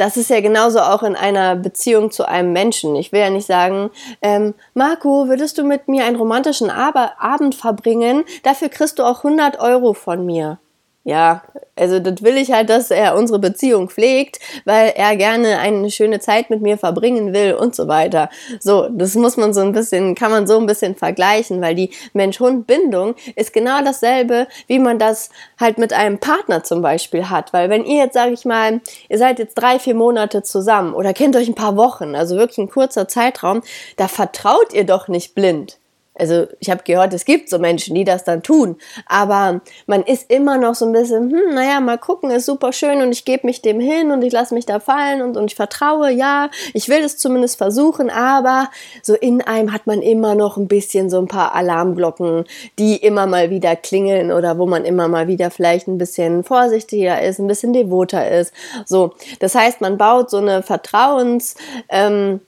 das 0.00 0.16
ist 0.16 0.30
ja 0.30 0.40
genauso 0.40 0.80
auch 0.80 1.02
in 1.02 1.14
einer 1.14 1.56
Beziehung 1.56 2.10
zu 2.10 2.26
einem 2.26 2.54
Menschen. 2.54 2.96
Ich 2.96 3.12
will 3.12 3.20
ja 3.20 3.28
nicht 3.28 3.46
sagen, 3.46 3.90
ähm, 4.22 4.54
Marco, 4.72 5.28
würdest 5.28 5.58
du 5.58 5.62
mit 5.62 5.88
mir 5.88 6.06
einen 6.06 6.16
romantischen 6.16 6.70
Ab 6.70 7.16
Abend 7.18 7.54
verbringen? 7.54 8.24
Dafür 8.42 8.70
kriegst 8.70 8.98
du 8.98 9.02
auch 9.04 9.24
100 9.24 9.60
Euro 9.60 9.92
von 9.92 10.24
mir. 10.24 10.58
ja, 11.04 11.42
also 11.76 11.98
das 11.98 12.22
will 12.22 12.36
ich 12.36 12.52
halt, 12.52 12.68
dass 12.70 12.90
er 12.90 13.16
unsere 13.16 13.38
Beziehung 13.38 13.88
pflegt, 13.88 14.38
weil 14.64 14.92
er 14.94 15.16
gerne 15.16 15.58
eine 15.58 15.90
schöne 15.90 16.20
Zeit 16.20 16.50
mit 16.50 16.60
mir 16.60 16.78
verbringen 16.78 17.32
will 17.32 17.54
und 17.54 17.74
so 17.74 17.88
weiter. 17.88 18.28
So, 18.60 18.88
das 18.90 19.14
muss 19.14 19.36
man 19.36 19.54
so 19.54 19.60
ein 19.60 19.72
bisschen, 19.72 20.14
kann 20.14 20.30
man 20.30 20.46
so 20.46 20.58
ein 20.58 20.66
bisschen 20.66 20.94
vergleichen, 20.94 21.60
weil 21.60 21.74
die 21.74 21.90
Mensch-Hund-Bindung 22.12 23.14
ist 23.34 23.52
genau 23.52 23.82
dasselbe, 23.82 24.46
wie 24.66 24.78
man 24.78 24.98
das 24.98 25.30
halt 25.58 25.78
mit 25.78 25.92
einem 25.92 26.18
Partner 26.18 26.62
zum 26.62 26.82
Beispiel 26.82 27.30
hat. 27.30 27.52
Weil 27.52 27.70
wenn 27.70 27.84
ihr 27.84 28.04
jetzt, 28.04 28.14
sage 28.14 28.32
ich 28.32 28.44
mal, 28.44 28.80
ihr 29.08 29.18
seid 29.18 29.38
jetzt 29.38 29.54
drei, 29.54 29.78
vier 29.78 29.94
Monate 29.94 30.42
zusammen 30.42 30.94
oder 30.94 31.12
kennt 31.14 31.36
euch 31.36 31.48
ein 31.48 31.54
paar 31.54 31.76
Wochen, 31.76 32.14
also 32.14 32.36
wirklich 32.36 32.58
ein 32.58 32.70
kurzer 32.70 33.08
Zeitraum, 33.08 33.62
da 33.96 34.08
vertraut 34.08 34.72
ihr 34.72 34.84
doch 34.84 35.08
nicht 35.08 35.34
blind 35.34 35.79
also 36.20 36.46
ich 36.60 36.70
habe 36.70 36.82
gehört, 36.84 37.12
es 37.14 37.24
gibt 37.24 37.48
so 37.48 37.58
Menschen, 37.58 37.94
die 37.94 38.04
das 38.04 38.24
dann 38.24 38.42
tun, 38.42 38.76
aber 39.06 39.62
man 39.86 40.02
ist 40.02 40.30
immer 40.30 40.58
noch 40.58 40.74
so 40.74 40.84
ein 40.84 40.92
bisschen, 40.92 41.30
hm, 41.30 41.54
naja, 41.54 41.80
mal 41.80 41.98
gucken, 41.98 42.30
ist 42.30 42.46
super 42.46 42.72
schön 42.72 43.00
und 43.00 43.12
ich 43.12 43.24
gebe 43.24 43.46
mich 43.46 43.62
dem 43.62 43.80
hin 43.80 44.10
und 44.10 44.22
ich 44.22 44.32
lasse 44.32 44.54
mich 44.54 44.66
da 44.66 44.80
fallen 44.80 45.22
und, 45.22 45.36
und 45.36 45.50
ich 45.50 45.56
vertraue, 45.56 46.10
ja, 46.10 46.50
ich 46.74 46.88
will 46.88 47.00
es 47.02 47.16
zumindest 47.16 47.56
versuchen, 47.56 48.10
aber 48.10 48.68
so 49.02 49.14
in 49.14 49.40
einem 49.40 49.72
hat 49.72 49.86
man 49.86 50.02
immer 50.02 50.34
noch 50.34 50.56
ein 50.56 50.68
bisschen 50.68 51.10
so 51.10 51.18
ein 51.18 51.28
paar 51.28 51.54
Alarmglocken, 51.54 52.44
die 52.78 52.96
immer 52.96 53.26
mal 53.26 53.50
wieder 53.50 53.74
klingeln 53.76 54.30
oder 54.30 54.58
wo 54.58 54.66
man 54.66 54.84
immer 54.84 55.08
mal 55.08 55.26
wieder 55.26 55.50
vielleicht 55.50 55.88
ein 55.88 55.98
bisschen 55.98 56.44
vorsichtiger 56.44 57.22
ist, 57.22 57.38
ein 57.38 57.46
bisschen 57.46 57.72
devoter 57.72 58.30
ist. 58.30 58.52
So, 58.84 59.14
das 59.38 59.54
heißt, 59.54 59.80
man 59.80 59.96
baut 59.96 60.30
so 60.30 60.36
eine 60.36 60.62
Vertrauens, 60.62 61.54
ähm, 61.88 62.40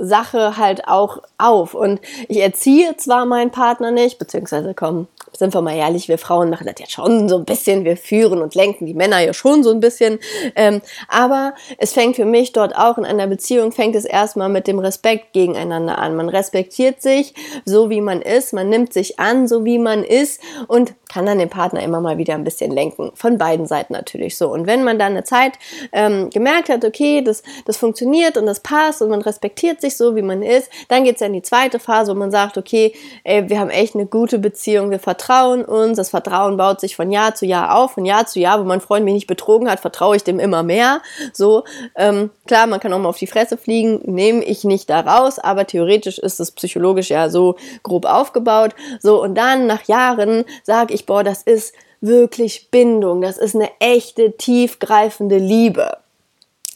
Sache 0.00 0.56
halt 0.56 0.88
auch 0.88 1.18
auf. 1.38 1.74
Und 1.74 2.00
ich 2.28 2.40
erziehe 2.40 2.96
zwar 2.96 3.26
meinen 3.26 3.50
Partner 3.50 3.90
nicht, 3.90 4.18
beziehungsweise 4.18 4.74
komm, 4.74 5.06
sind 5.32 5.54
wir 5.54 5.62
mal 5.62 5.76
ehrlich, 5.76 6.08
wir 6.08 6.18
Frauen 6.18 6.50
machen 6.50 6.66
das 6.66 6.74
ja 6.78 6.86
schon 6.86 7.28
so 7.28 7.38
ein 7.38 7.44
bisschen, 7.44 7.84
wir 7.84 7.96
führen 7.96 8.42
und 8.42 8.54
lenken 8.54 8.86
die 8.86 8.94
Männer 8.94 9.20
ja 9.20 9.32
schon 9.32 9.62
so 9.62 9.70
ein 9.70 9.80
bisschen. 9.80 10.18
Ähm, 10.54 10.82
aber 11.08 11.54
es 11.78 11.92
fängt 11.92 12.16
für 12.16 12.24
mich 12.24 12.52
dort 12.52 12.74
auch 12.76 12.98
in 12.98 13.04
einer 13.04 13.26
Beziehung, 13.26 13.72
fängt 13.72 13.94
es 13.94 14.04
erstmal 14.04 14.48
mit 14.48 14.66
dem 14.66 14.78
Respekt 14.78 15.32
gegeneinander 15.32 15.98
an. 15.98 16.16
Man 16.16 16.28
respektiert 16.28 17.00
sich 17.02 17.34
so, 17.64 17.90
wie 17.90 18.00
man 18.00 18.22
ist, 18.22 18.52
man 18.52 18.68
nimmt 18.68 18.92
sich 18.92 19.18
an, 19.18 19.48
so 19.48 19.64
wie 19.64 19.78
man 19.78 20.04
ist 20.04 20.40
und 20.68 20.94
kann 21.08 21.26
dann 21.26 21.38
den 21.38 21.50
Partner 21.50 21.82
immer 21.82 22.00
mal 22.00 22.18
wieder 22.18 22.34
ein 22.34 22.44
bisschen 22.44 22.70
lenken. 22.70 23.10
Von 23.14 23.36
beiden 23.36 23.66
Seiten 23.66 23.92
natürlich 23.92 24.36
so. 24.36 24.52
Und 24.52 24.66
wenn 24.66 24.84
man 24.84 24.98
dann 24.98 25.12
eine 25.12 25.24
Zeit 25.24 25.54
ähm, 25.92 26.30
gemerkt 26.30 26.68
hat, 26.68 26.84
okay, 26.84 27.22
das, 27.22 27.42
das 27.64 27.76
funktioniert 27.76 28.36
und 28.36 28.46
das 28.46 28.60
passt 28.60 29.02
und 29.02 29.10
man 29.10 29.22
respektiert 29.22 29.80
sich 29.80 29.89
so, 29.96 30.16
wie 30.16 30.22
man 30.22 30.42
ist, 30.42 30.70
dann 30.88 31.04
geht's 31.04 31.20
ja 31.20 31.26
in 31.26 31.32
die 31.32 31.42
zweite 31.42 31.78
Phase, 31.78 32.12
wo 32.12 32.18
man 32.18 32.30
sagt, 32.30 32.58
okay, 32.58 32.94
ey, 33.24 33.48
wir 33.48 33.58
haben 33.58 33.70
echt 33.70 33.94
eine 33.94 34.06
gute 34.06 34.38
Beziehung, 34.38 34.90
wir 34.90 34.98
vertrauen 34.98 35.64
uns, 35.64 35.96
das 35.96 36.10
Vertrauen 36.10 36.56
baut 36.56 36.80
sich 36.80 36.96
von 36.96 37.10
Jahr 37.10 37.34
zu 37.34 37.46
Jahr 37.46 37.76
auf, 37.76 37.92
von 37.92 38.04
Jahr 38.04 38.26
zu 38.26 38.40
Jahr, 38.40 38.60
wo 38.60 38.64
mein 38.64 38.80
Freund 38.80 39.04
mich 39.04 39.14
nicht 39.14 39.26
betrogen 39.26 39.70
hat, 39.70 39.80
vertraue 39.80 40.16
ich 40.16 40.24
dem 40.24 40.38
immer 40.40 40.62
mehr. 40.62 41.02
So, 41.32 41.64
ähm, 41.96 42.30
klar, 42.46 42.66
man 42.66 42.80
kann 42.80 42.92
auch 42.92 42.98
mal 42.98 43.08
auf 43.08 43.18
die 43.18 43.26
Fresse 43.26 43.56
fliegen, 43.56 44.00
nehme 44.04 44.44
ich 44.44 44.64
nicht 44.64 44.90
da 44.90 45.00
raus, 45.00 45.38
aber 45.38 45.66
theoretisch 45.66 46.18
ist 46.18 46.40
es 46.40 46.50
psychologisch 46.52 47.10
ja 47.10 47.28
so 47.28 47.56
grob 47.82 48.04
aufgebaut. 48.04 48.74
So, 49.00 49.22
und 49.22 49.34
dann 49.34 49.66
nach 49.66 49.84
Jahren 49.84 50.44
sage 50.62 50.94
ich, 50.94 51.06
boah, 51.06 51.24
das 51.24 51.42
ist 51.42 51.74
wirklich 52.00 52.70
Bindung, 52.70 53.20
das 53.20 53.38
ist 53.38 53.54
eine 53.54 53.70
echte, 53.78 54.32
tiefgreifende 54.36 55.38
Liebe. 55.38 55.98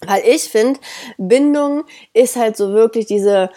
Weil 0.07 0.23
ich 0.27 0.45
finde, 0.45 0.81
Bindung 1.19 1.85
ist 2.13 2.37
halt 2.37 2.57
so 2.57 2.73
wirklich 2.73 3.07
diese, 3.07 3.51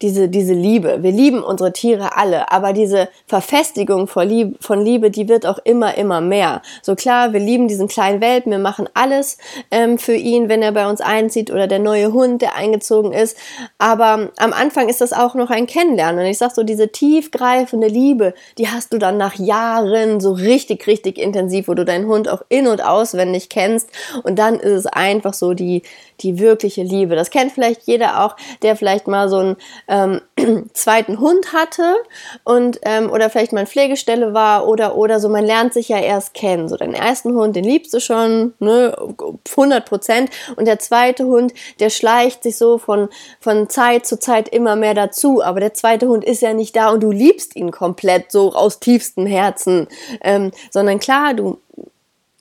diese, 0.00 0.28
diese 0.28 0.54
Liebe. 0.54 1.02
Wir 1.02 1.10
lieben 1.10 1.42
unsere 1.42 1.72
Tiere 1.72 2.16
alle, 2.16 2.52
aber 2.52 2.72
diese 2.72 3.08
Verfestigung 3.26 4.06
von 4.06 4.28
Liebe, 4.28 4.56
von 4.60 4.84
Liebe, 4.84 5.10
die 5.10 5.28
wird 5.28 5.44
auch 5.44 5.58
immer, 5.64 5.96
immer 5.96 6.20
mehr. 6.20 6.62
So 6.82 6.94
klar, 6.94 7.32
wir 7.32 7.40
lieben 7.40 7.66
diesen 7.66 7.88
kleinen 7.88 8.20
Welpen, 8.20 8.52
wir 8.52 8.60
machen 8.60 8.88
alles 8.94 9.38
ähm, 9.70 9.98
für 9.98 10.14
ihn, 10.14 10.48
wenn 10.48 10.62
er 10.62 10.72
bei 10.72 10.88
uns 10.88 11.00
einzieht 11.00 11.50
oder 11.50 11.66
der 11.66 11.80
neue 11.80 12.12
Hund, 12.12 12.42
der 12.42 12.54
eingezogen 12.54 13.12
ist. 13.12 13.36
Aber 13.78 14.30
am 14.36 14.52
Anfang 14.52 14.88
ist 14.88 15.00
das 15.00 15.12
auch 15.12 15.34
noch 15.34 15.50
ein 15.50 15.66
Kennenlernen. 15.66 16.20
Und 16.20 16.30
ich 16.30 16.38
sag 16.38 16.52
so, 16.52 16.62
diese 16.62 16.88
tiefgreifende 16.88 17.88
Liebe, 17.88 18.34
die 18.56 18.68
hast 18.68 18.92
du 18.92 18.98
dann 18.98 19.16
nach 19.16 19.34
Jahren 19.34 20.20
so 20.20 20.32
richtig, 20.32 20.86
richtig 20.86 21.18
intensiv, 21.18 21.66
wo 21.66 21.74
du 21.74 21.84
deinen 21.84 22.06
Hund 22.06 22.28
auch 22.28 22.42
in- 22.48 22.68
und 22.68 22.84
auswendig 22.84 23.48
kennst. 23.48 23.90
Und 24.22 24.38
dann 24.38 24.60
ist 24.60 24.72
es 24.72 24.86
einfach 24.86 25.34
so 25.34 25.54
die, 25.54 25.82
die 26.20 26.38
wirkliche 26.38 26.82
Liebe. 26.82 27.16
Das 27.16 27.30
kennt 27.30 27.52
vielleicht 27.52 27.82
jeder 27.84 28.24
auch, 28.24 28.36
der 28.62 28.76
vielleicht 28.76 29.08
mal 29.08 29.28
so 29.28 29.38
einen 29.38 29.56
ähm, 29.88 30.20
zweiten 30.74 31.18
Hund 31.18 31.52
hatte 31.52 31.96
und 32.44 32.78
ähm, 32.82 33.10
oder 33.10 33.30
vielleicht 33.30 33.52
mal 33.52 33.60
in 33.60 33.66
Pflegestelle 33.66 34.34
war 34.34 34.68
oder 34.68 34.96
oder 34.96 35.18
so. 35.18 35.28
Man 35.28 35.44
lernt 35.44 35.72
sich 35.72 35.88
ja 35.88 35.98
erst 35.98 36.34
kennen. 36.34 36.68
So 36.68 36.76
den 36.76 36.94
ersten 36.94 37.34
Hund, 37.34 37.56
den 37.56 37.64
liebst 37.64 37.92
du 37.94 38.00
schon, 38.00 38.54
ne, 38.58 38.96
100 39.50 39.86
Prozent. 39.86 40.30
Und 40.56 40.66
der 40.66 40.78
zweite 40.78 41.24
Hund, 41.24 41.54
der 41.80 41.90
schleicht 41.90 42.42
sich 42.42 42.56
so 42.58 42.78
von 42.78 43.08
von 43.40 43.68
Zeit 43.68 44.06
zu 44.06 44.18
Zeit 44.18 44.48
immer 44.48 44.76
mehr 44.76 44.94
dazu. 44.94 45.42
Aber 45.42 45.60
der 45.60 45.74
zweite 45.74 46.08
Hund 46.08 46.24
ist 46.24 46.42
ja 46.42 46.52
nicht 46.52 46.76
da 46.76 46.90
und 46.90 47.02
du 47.02 47.10
liebst 47.10 47.56
ihn 47.56 47.70
komplett 47.70 48.30
so 48.30 48.52
aus 48.52 48.80
tiefstem 48.80 49.26
Herzen, 49.26 49.88
ähm, 50.22 50.50
sondern 50.70 50.98
klar, 51.00 51.34
du 51.34 51.58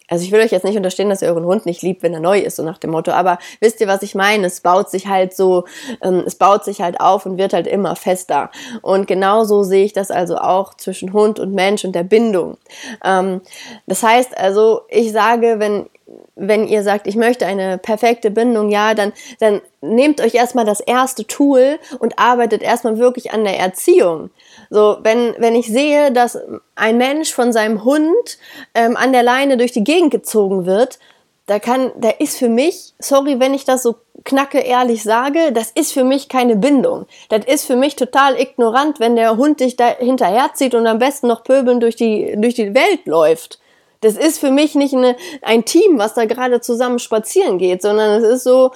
also 0.07 0.23
ich 0.23 0.31
will 0.31 0.41
euch 0.41 0.51
jetzt 0.51 0.63
nicht 0.63 0.77
unterstehen, 0.77 1.09
dass 1.09 1.21
ihr 1.21 1.27
euren 1.27 1.45
Hund 1.45 1.65
nicht 1.65 1.81
liebt, 1.81 2.03
wenn 2.03 2.13
er 2.13 2.19
neu 2.19 2.39
ist, 2.39 2.55
so 2.55 2.63
nach 2.63 2.77
dem 2.77 2.91
Motto. 2.91 3.11
Aber 3.11 3.37
wisst 3.59 3.81
ihr, 3.81 3.87
was 3.87 4.03
ich 4.03 4.15
meine? 4.15 4.47
Es 4.47 4.61
baut 4.61 4.89
sich 4.89 5.07
halt 5.07 5.35
so, 5.35 5.65
ähm, 6.01 6.23
es 6.25 6.35
baut 6.35 6.63
sich 6.63 6.81
halt 6.81 6.99
auf 6.99 7.25
und 7.25 7.37
wird 7.37 7.53
halt 7.53 7.67
immer 7.67 7.95
fester. 7.95 8.49
Und 8.81 9.07
genauso 9.07 9.63
sehe 9.63 9.83
ich 9.83 9.93
das 9.93 10.09
also 10.11 10.37
auch 10.37 10.73
zwischen 10.75 11.13
Hund 11.13 11.39
und 11.39 11.53
Mensch 11.53 11.83
und 11.83 11.93
der 11.93 12.03
Bindung. 12.03 12.57
Ähm, 13.03 13.41
das 13.85 14.01
heißt 14.03 14.37
also, 14.37 14.81
ich 14.89 15.11
sage, 15.11 15.55
wenn 15.59 15.87
wenn 16.35 16.67
ihr 16.67 16.83
sagt, 16.83 17.07
ich 17.07 17.15
möchte 17.15 17.45
eine 17.45 17.77
perfekte 17.77 18.31
Bindung, 18.31 18.69
ja, 18.69 18.93
dann, 18.93 19.11
dann 19.39 19.61
nehmt 19.81 20.21
euch 20.21 20.35
erstmal 20.35 20.65
das 20.65 20.79
erste 20.79 21.27
Tool 21.27 21.79
und 21.99 22.17
arbeitet 22.17 22.61
erstmal 22.61 22.97
wirklich 22.97 23.31
an 23.31 23.43
der 23.43 23.59
Erziehung. 23.59 24.29
So, 24.69 24.97
wenn, 25.01 25.35
wenn 25.37 25.55
ich 25.55 25.67
sehe, 25.67 26.11
dass 26.11 26.37
ein 26.75 26.97
Mensch 26.97 27.33
von 27.33 27.51
seinem 27.51 27.83
Hund 27.83 28.37
ähm, 28.73 28.95
an 28.95 29.11
der 29.11 29.23
Leine 29.23 29.57
durch 29.57 29.71
die 29.71 29.83
Gegend 29.83 30.11
gezogen 30.11 30.65
wird, 30.65 30.99
da 31.45 31.59
kann, 31.59 31.91
da 31.97 32.09
ist 32.09 32.37
für 32.37 32.49
mich, 32.49 32.93
sorry, 32.99 33.39
wenn 33.39 33.53
ich 33.53 33.63
das 33.63 33.83
so 33.83 33.95
knacke 34.25 34.59
ehrlich 34.59 35.03
sage, 35.03 35.53
das 35.53 35.71
ist 35.71 35.93
für 35.93 36.03
mich 36.03 36.27
keine 36.27 36.57
Bindung. 36.57 37.05
Das 37.29 37.45
ist 37.45 37.65
für 37.65 37.77
mich 37.77 37.95
total 37.95 38.39
ignorant, 38.39 38.99
wenn 38.99 39.15
der 39.15 39.37
Hund 39.37 39.61
dich 39.61 39.77
da 39.77 39.87
hinterherzieht 39.87 40.75
und 40.75 40.85
am 40.87 40.99
besten 40.99 41.27
noch 41.27 41.43
pöbeln 41.43 41.79
durch 41.79 41.95
die, 41.95 42.35
durch 42.37 42.53
die 42.53 42.73
Welt 42.73 43.05
läuft. 43.05 43.59
Das 44.01 44.15
ist 44.15 44.39
für 44.39 44.51
mich 44.51 44.75
nicht 44.75 44.93
eine, 44.93 45.15
ein 45.41 45.65
Team, 45.65 45.97
was 45.97 46.13
da 46.13 46.25
gerade 46.25 46.61
zusammen 46.61 46.99
spazieren 46.99 47.57
geht, 47.57 47.81
sondern 47.81 48.21
es 48.21 48.29
ist 48.29 48.43
so, 48.43 48.71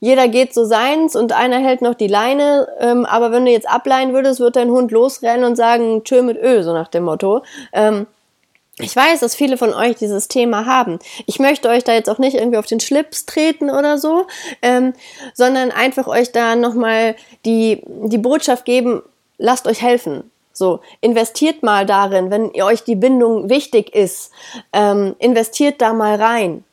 jeder 0.00 0.28
geht 0.28 0.52
so 0.52 0.64
seins 0.64 1.16
und 1.16 1.32
einer 1.32 1.58
hält 1.58 1.82
noch 1.82 1.94
die 1.94 2.08
Leine, 2.08 2.68
ähm, 2.78 3.04
aber 3.06 3.32
wenn 3.32 3.44
du 3.44 3.50
jetzt 3.50 3.68
ableihen 3.68 4.12
würdest, 4.12 4.40
wird 4.40 4.56
dein 4.56 4.70
Hund 4.70 4.90
losrennen 4.90 5.44
und 5.44 5.56
sagen, 5.56 6.04
tschö 6.04 6.22
mit 6.22 6.36
Ö, 6.36 6.62
so 6.62 6.72
nach 6.72 6.88
dem 6.88 7.04
Motto. 7.04 7.42
Ähm, 7.72 8.06
ich 8.78 8.94
weiß, 8.94 9.20
dass 9.20 9.36
viele 9.36 9.56
von 9.56 9.72
euch 9.72 9.96
dieses 9.96 10.26
Thema 10.26 10.66
haben. 10.66 10.98
Ich 11.26 11.38
möchte 11.38 11.68
euch 11.68 11.84
da 11.84 11.94
jetzt 11.94 12.10
auch 12.10 12.18
nicht 12.18 12.34
irgendwie 12.34 12.58
auf 12.58 12.66
den 12.66 12.80
Schlips 12.80 13.24
treten 13.24 13.70
oder 13.70 13.98
so, 13.98 14.26
ähm, 14.62 14.94
sondern 15.32 15.70
einfach 15.70 16.08
euch 16.08 16.32
da 16.32 16.56
nochmal 16.56 17.14
die, 17.44 17.82
die 17.86 18.18
Botschaft 18.18 18.64
geben, 18.64 19.02
lasst 19.38 19.68
euch 19.68 19.80
helfen. 19.80 20.30
So, 20.56 20.80
investiert 21.00 21.64
mal 21.64 21.84
darin, 21.84 22.30
wenn 22.30 22.50
euch 22.62 22.84
die 22.84 22.94
Bindung 22.94 23.50
wichtig 23.50 23.92
ist, 23.92 24.30
ähm, 24.72 25.16
investiert 25.18 25.82
da 25.82 25.92
mal 25.92 26.14
rein. 26.14 26.64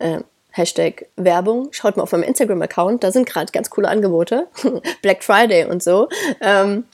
Ähm, 0.00 0.24
Hashtag 0.52 1.06
Werbung. 1.16 1.68
Schaut 1.70 1.96
mal 1.96 2.02
auf 2.02 2.12
meinem 2.12 2.24
Instagram-Account, 2.24 3.04
da 3.04 3.12
sind 3.12 3.26
gerade 3.26 3.52
ganz 3.52 3.70
coole 3.70 3.88
Angebote. 3.88 4.48
Black 5.02 5.22
Friday 5.22 5.64
und 5.64 5.82
so. 5.82 6.08
Ähm, 6.40 6.84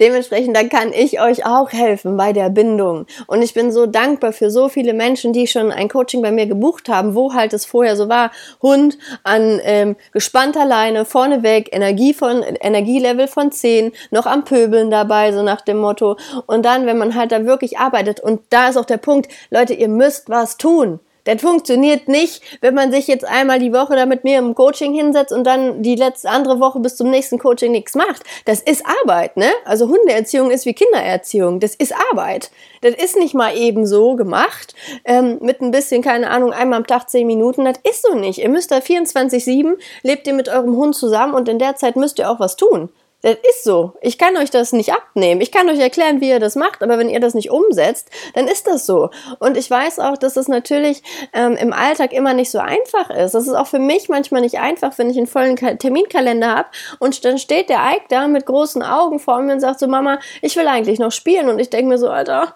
dementsprechend, 0.00 0.56
da 0.56 0.64
kann 0.64 0.92
ich 0.92 1.20
euch 1.20 1.46
auch 1.46 1.72
helfen 1.72 2.16
bei 2.16 2.32
der 2.32 2.50
Bindung. 2.50 3.06
Und 3.26 3.42
ich 3.42 3.54
bin 3.54 3.72
so 3.72 3.86
dankbar 3.86 4.32
für 4.32 4.50
so 4.50 4.68
viele 4.68 4.94
Menschen, 4.94 5.32
die 5.32 5.46
schon 5.46 5.70
ein 5.70 5.88
Coaching 5.88 6.22
bei 6.22 6.32
mir 6.32 6.46
gebucht 6.46 6.88
haben, 6.88 7.14
wo 7.14 7.34
halt 7.34 7.52
es 7.52 7.64
vorher 7.64 7.96
so 7.96 8.08
war, 8.08 8.30
Hund 8.62 8.98
an 9.22 9.60
ähm, 9.62 9.96
gespannter 10.12 10.64
Leine, 10.64 11.04
vorneweg, 11.04 11.74
Energie 11.74 12.14
von, 12.14 12.42
Energielevel 12.42 13.28
von 13.28 13.52
10, 13.52 13.92
noch 14.10 14.26
am 14.26 14.44
Pöbeln 14.44 14.90
dabei, 14.90 15.32
so 15.32 15.42
nach 15.42 15.60
dem 15.60 15.78
Motto. 15.78 16.16
Und 16.46 16.64
dann, 16.64 16.86
wenn 16.86 16.98
man 16.98 17.14
halt 17.14 17.32
da 17.32 17.44
wirklich 17.44 17.78
arbeitet, 17.78 18.20
und 18.20 18.40
da 18.50 18.68
ist 18.68 18.76
auch 18.76 18.84
der 18.84 18.98
Punkt, 18.98 19.30
Leute, 19.50 19.74
ihr 19.74 19.88
müsst 19.88 20.28
was 20.28 20.56
tun. 20.56 21.00
Das 21.24 21.40
funktioniert 21.40 22.08
nicht, 22.08 22.42
wenn 22.60 22.74
man 22.74 22.92
sich 22.92 23.06
jetzt 23.06 23.24
einmal 23.24 23.58
die 23.58 23.72
Woche 23.72 23.96
da 23.96 24.06
mit 24.06 24.24
mir 24.24 24.38
im 24.38 24.54
Coaching 24.54 24.94
hinsetzt 24.94 25.32
und 25.32 25.44
dann 25.44 25.82
die 25.82 25.96
letzte 25.96 26.30
andere 26.30 26.60
Woche 26.60 26.80
bis 26.80 26.96
zum 26.96 27.10
nächsten 27.10 27.38
Coaching 27.38 27.72
nichts 27.72 27.94
macht. 27.94 28.22
Das 28.44 28.60
ist 28.60 28.84
Arbeit, 29.02 29.36
ne? 29.36 29.48
Also 29.64 29.88
Hundeerziehung 29.88 30.50
ist 30.50 30.66
wie 30.66 30.74
Kindererziehung. 30.74 31.60
Das 31.60 31.74
ist 31.74 31.94
Arbeit. 32.10 32.50
Das 32.82 32.94
ist 32.94 33.16
nicht 33.16 33.34
mal 33.34 33.56
eben 33.56 33.86
so 33.86 34.14
gemacht, 34.16 34.74
ähm, 35.04 35.38
mit 35.40 35.62
ein 35.62 35.70
bisschen, 35.70 36.02
keine 36.02 36.30
Ahnung, 36.30 36.52
einmal 36.52 36.78
am 36.78 36.86
Tag 36.86 37.08
zehn 37.08 37.26
Minuten. 37.26 37.64
Das 37.64 37.78
ist 37.88 38.02
so 38.02 38.14
nicht. 38.14 38.38
Ihr 38.38 38.50
müsst 38.50 38.70
da 38.70 38.78
24-7, 38.78 39.76
lebt 40.02 40.26
ihr 40.26 40.34
mit 40.34 40.48
eurem 40.48 40.76
Hund 40.76 40.94
zusammen 40.94 41.34
und 41.34 41.48
in 41.48 41.58
der 41.58 41.76
Zeit 41.76 41.96
müsst 41.96 42.18
ihr 42.18 42.30
auch 42.30 42.40
was 42.40 42.56
tun. 42.56 42.90
Das 43.24 43.38
ist 43.48 43.64
so. 43.64 43.94
Ich 44.02 44.18
kann 44.18 44.36
euch 44.36 44.50
das 44.50 44.74
nicht 44.74 44.92
abnehmen. 44.92 45.40
Ich 45.40 45.50
kann 45.50 45.70
euch 45.70 45.78
erklären, 45.78 46.20
wie 46.20 46.28
ihr 46.28 46.40
das 46.40 46.56
macht, 46.56 46.82
aber 46.82 46.98
wenn 46.98 47.08
ihr 47.08 47.20
das 47.20 47.32
nicht 47.32 47.50
umsetzt, 47.50 48.10
dann 48.34 48.46
ist 48.46 48.66
das 48.66 48.84
so. 48.84 49.08
Und 49.38 49.56
ich 49.56 49.70
weiß 49.70 49.98
auch, 50.00 50.18
dass 50.18 50.34
das 50.34 50.46
natürlich 50.46 51.02
ähm, 51.32 51.56
im 51.56 51.72
Alltag 51.72 52.12
immer 52.12 52.34
nicht 52.34 52.50
so 52.50 52.58
einfach 52.58 53.08
ist. 53.08 53.34
Das 53.34 53.46
ist 53.46 53.54
auch 53.54 53.66
für 53.66 53.78
mich 53.78 54.10
manchmal 54.10 54.42
nicht 54.42 54.58
einfach, 54.60 54.98
wenn 54.98 55.08
ich 55.08 55.16
einen 55.16 55.26
vollen 55.26 55.56
Terminkalender 55.56 56.54
habe 56.54 56.68
und 56.98 57.24
dann 57.24 57.38
steht 57.38 57.70
der 57.70 57.78
Ike 57.78 58.04
da 58.10 58.28
mit 58.28 58.44
großen 58.44 58.82
Augen 58.82 59.18
vor 59.18 59.40
mir 59.40 59.54
und 59.54 59.60
sagt 59.60 59.80
so, 59.80 59.88
Mama, 59.88 60.18
ich 60.42 60.54
will 60.56 60.68
eigentlich 60.68 60.98
noch 60.98 61.10
spielen. 61.10 61.48
Und 61.48 61.58
ich 61.58 61.70
denke 61.70 61.88
mir 61.88 61.98
so, 61.98 62.10
Alter, 62.10 62.54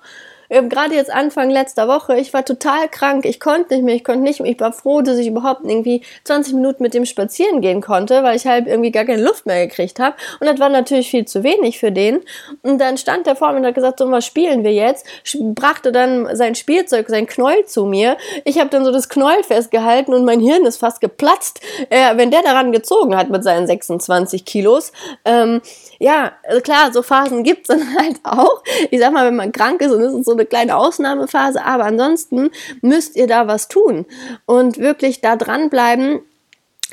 gerade 0.49 0.95
jetzt 0.95 1.13
Anfang 1.13 1.51
letzter 1.51 1.89
Woche, 1.89 2.19
ich 2.19 2.33
war 2.33 2.45
total 2.45 2.89
krank, 2.89 3.25
ich 3.27 3.39
konnte 3.39 3.75
nicht 3.75 3.85
mehr, 3.85 3.95
ich 3.95 4.05
konnte 4.05 4.23
nicht 4.23 4.41
mehr, 4.41 4.51
ich 4.51 4.61
war 4.61 4.73
froh, 4.73 5.03
dass 5.03 5.19
ich 5.19 5.29
überhaupt 5.29 5.65
irgendwie 5.65 6.03
20 6.25 6.55
Minuten 6.55 6.83
mit 6.83 6.95
dem 6.95 7.05
spazieren 7.05 7.61
gehen 7.61 7.81
konnte, 7.81 8.23
weil 8.23 8.37
ich 8.37 8.47
halt 8.47 8.67
irgendwie 8.67 8.91
gar 8.91 9.05
keine 9.05 9.23
Luft 9.23 9.47
mehr 9.47 9.67
gekriegt 9.67 10.01
habe. 10.01 10.17
Und 10.41 10.47
das 10.47 10.59
war 10.59 10.69
natürlich 10.69 11.11
viel 11.11 11.27
zu 11.27 11.43
wenig 11.43 11.79
für 11.79 11.93
den. 11.93 12.21
Und 12.63 12.79
dann 12.79 12.97
stand 12.97 13.27
der 13.27 13.37
vor 13.37 13.53
mir 13.53 13.59
und 13.59 13.67
hat 13.67 13.75
gesagt, 13.75 13.99
so 13.99 14.11
was 14.11 14.25
spielen 14.25 14.65
wir 14.65 14.73
jetzt? 14.73 15.07
Brachte 15.39 15.93
dann 15.93 16.35
sein 16.35 16.55
Spielzeug, 16.55 17.09
sein 17.09 17.27
Knäuel 17.27 17.67
zu 17.67 17.85
mir. 17.85 18.17
Ich 18.45 18.59
habe 18.59 18.71
dann 18.71 18.85
so 18.85 18.93
das 18.93 19.09
Knäuel 19.09 19.43
festgehalten 19.43 20.15
und 20.15 20.25
mein 20.25 20.41
Hirn 20.41 20.65
ist 20.65 20.79
fast 20.79 21.01
geplatzt, 21.01 21.61
äh, 21.91 22.17
wenn 22.17 22.31
der 22.31 22.43
daran 22.43 22.73
gezogen 22.73 23.17
hat 23.17 23.29
mit 23.29 23.45
seinen 23.45 23.67
26 23.67 24.45
Kilos. 24.45 24.93
Ähm, 25.25 25.61
ja, 25.99 26.33
klar, 26.63 26.93
so 26.93 27.03
Phasen 27.03 27.43
gibt's 27.43 27.69
dann 27.69 27.83
halt 27.99 28.21
auch. 28.25 28.63
Ich 28.91 29.01
sag 29.01 29.13
mal, 29.13 29.27
wenn 29.27 29.37
man 29.37 29.53
krank 29.53 29.83
ist 29.83 29.93
und 29.93 30.01
es 30.01 30.15
ist 30.15 30.25
so 30.25 30.38
eine 30.39 30.47
kleine 30.47 30.77
Ausnahmephase, 30.77 31.65
aber 31.65 31.85
ansonsten 31.85 32.51
müsst 32.81 33.17
ihr 33.17 33.27
da 33.27 33.47
was 33.47 33.69
tun 33.69 34.07
und 34.47 34.79
wirklich 34.79 35.21
da 35.21 35.37
dranbleiben 35.37 36.21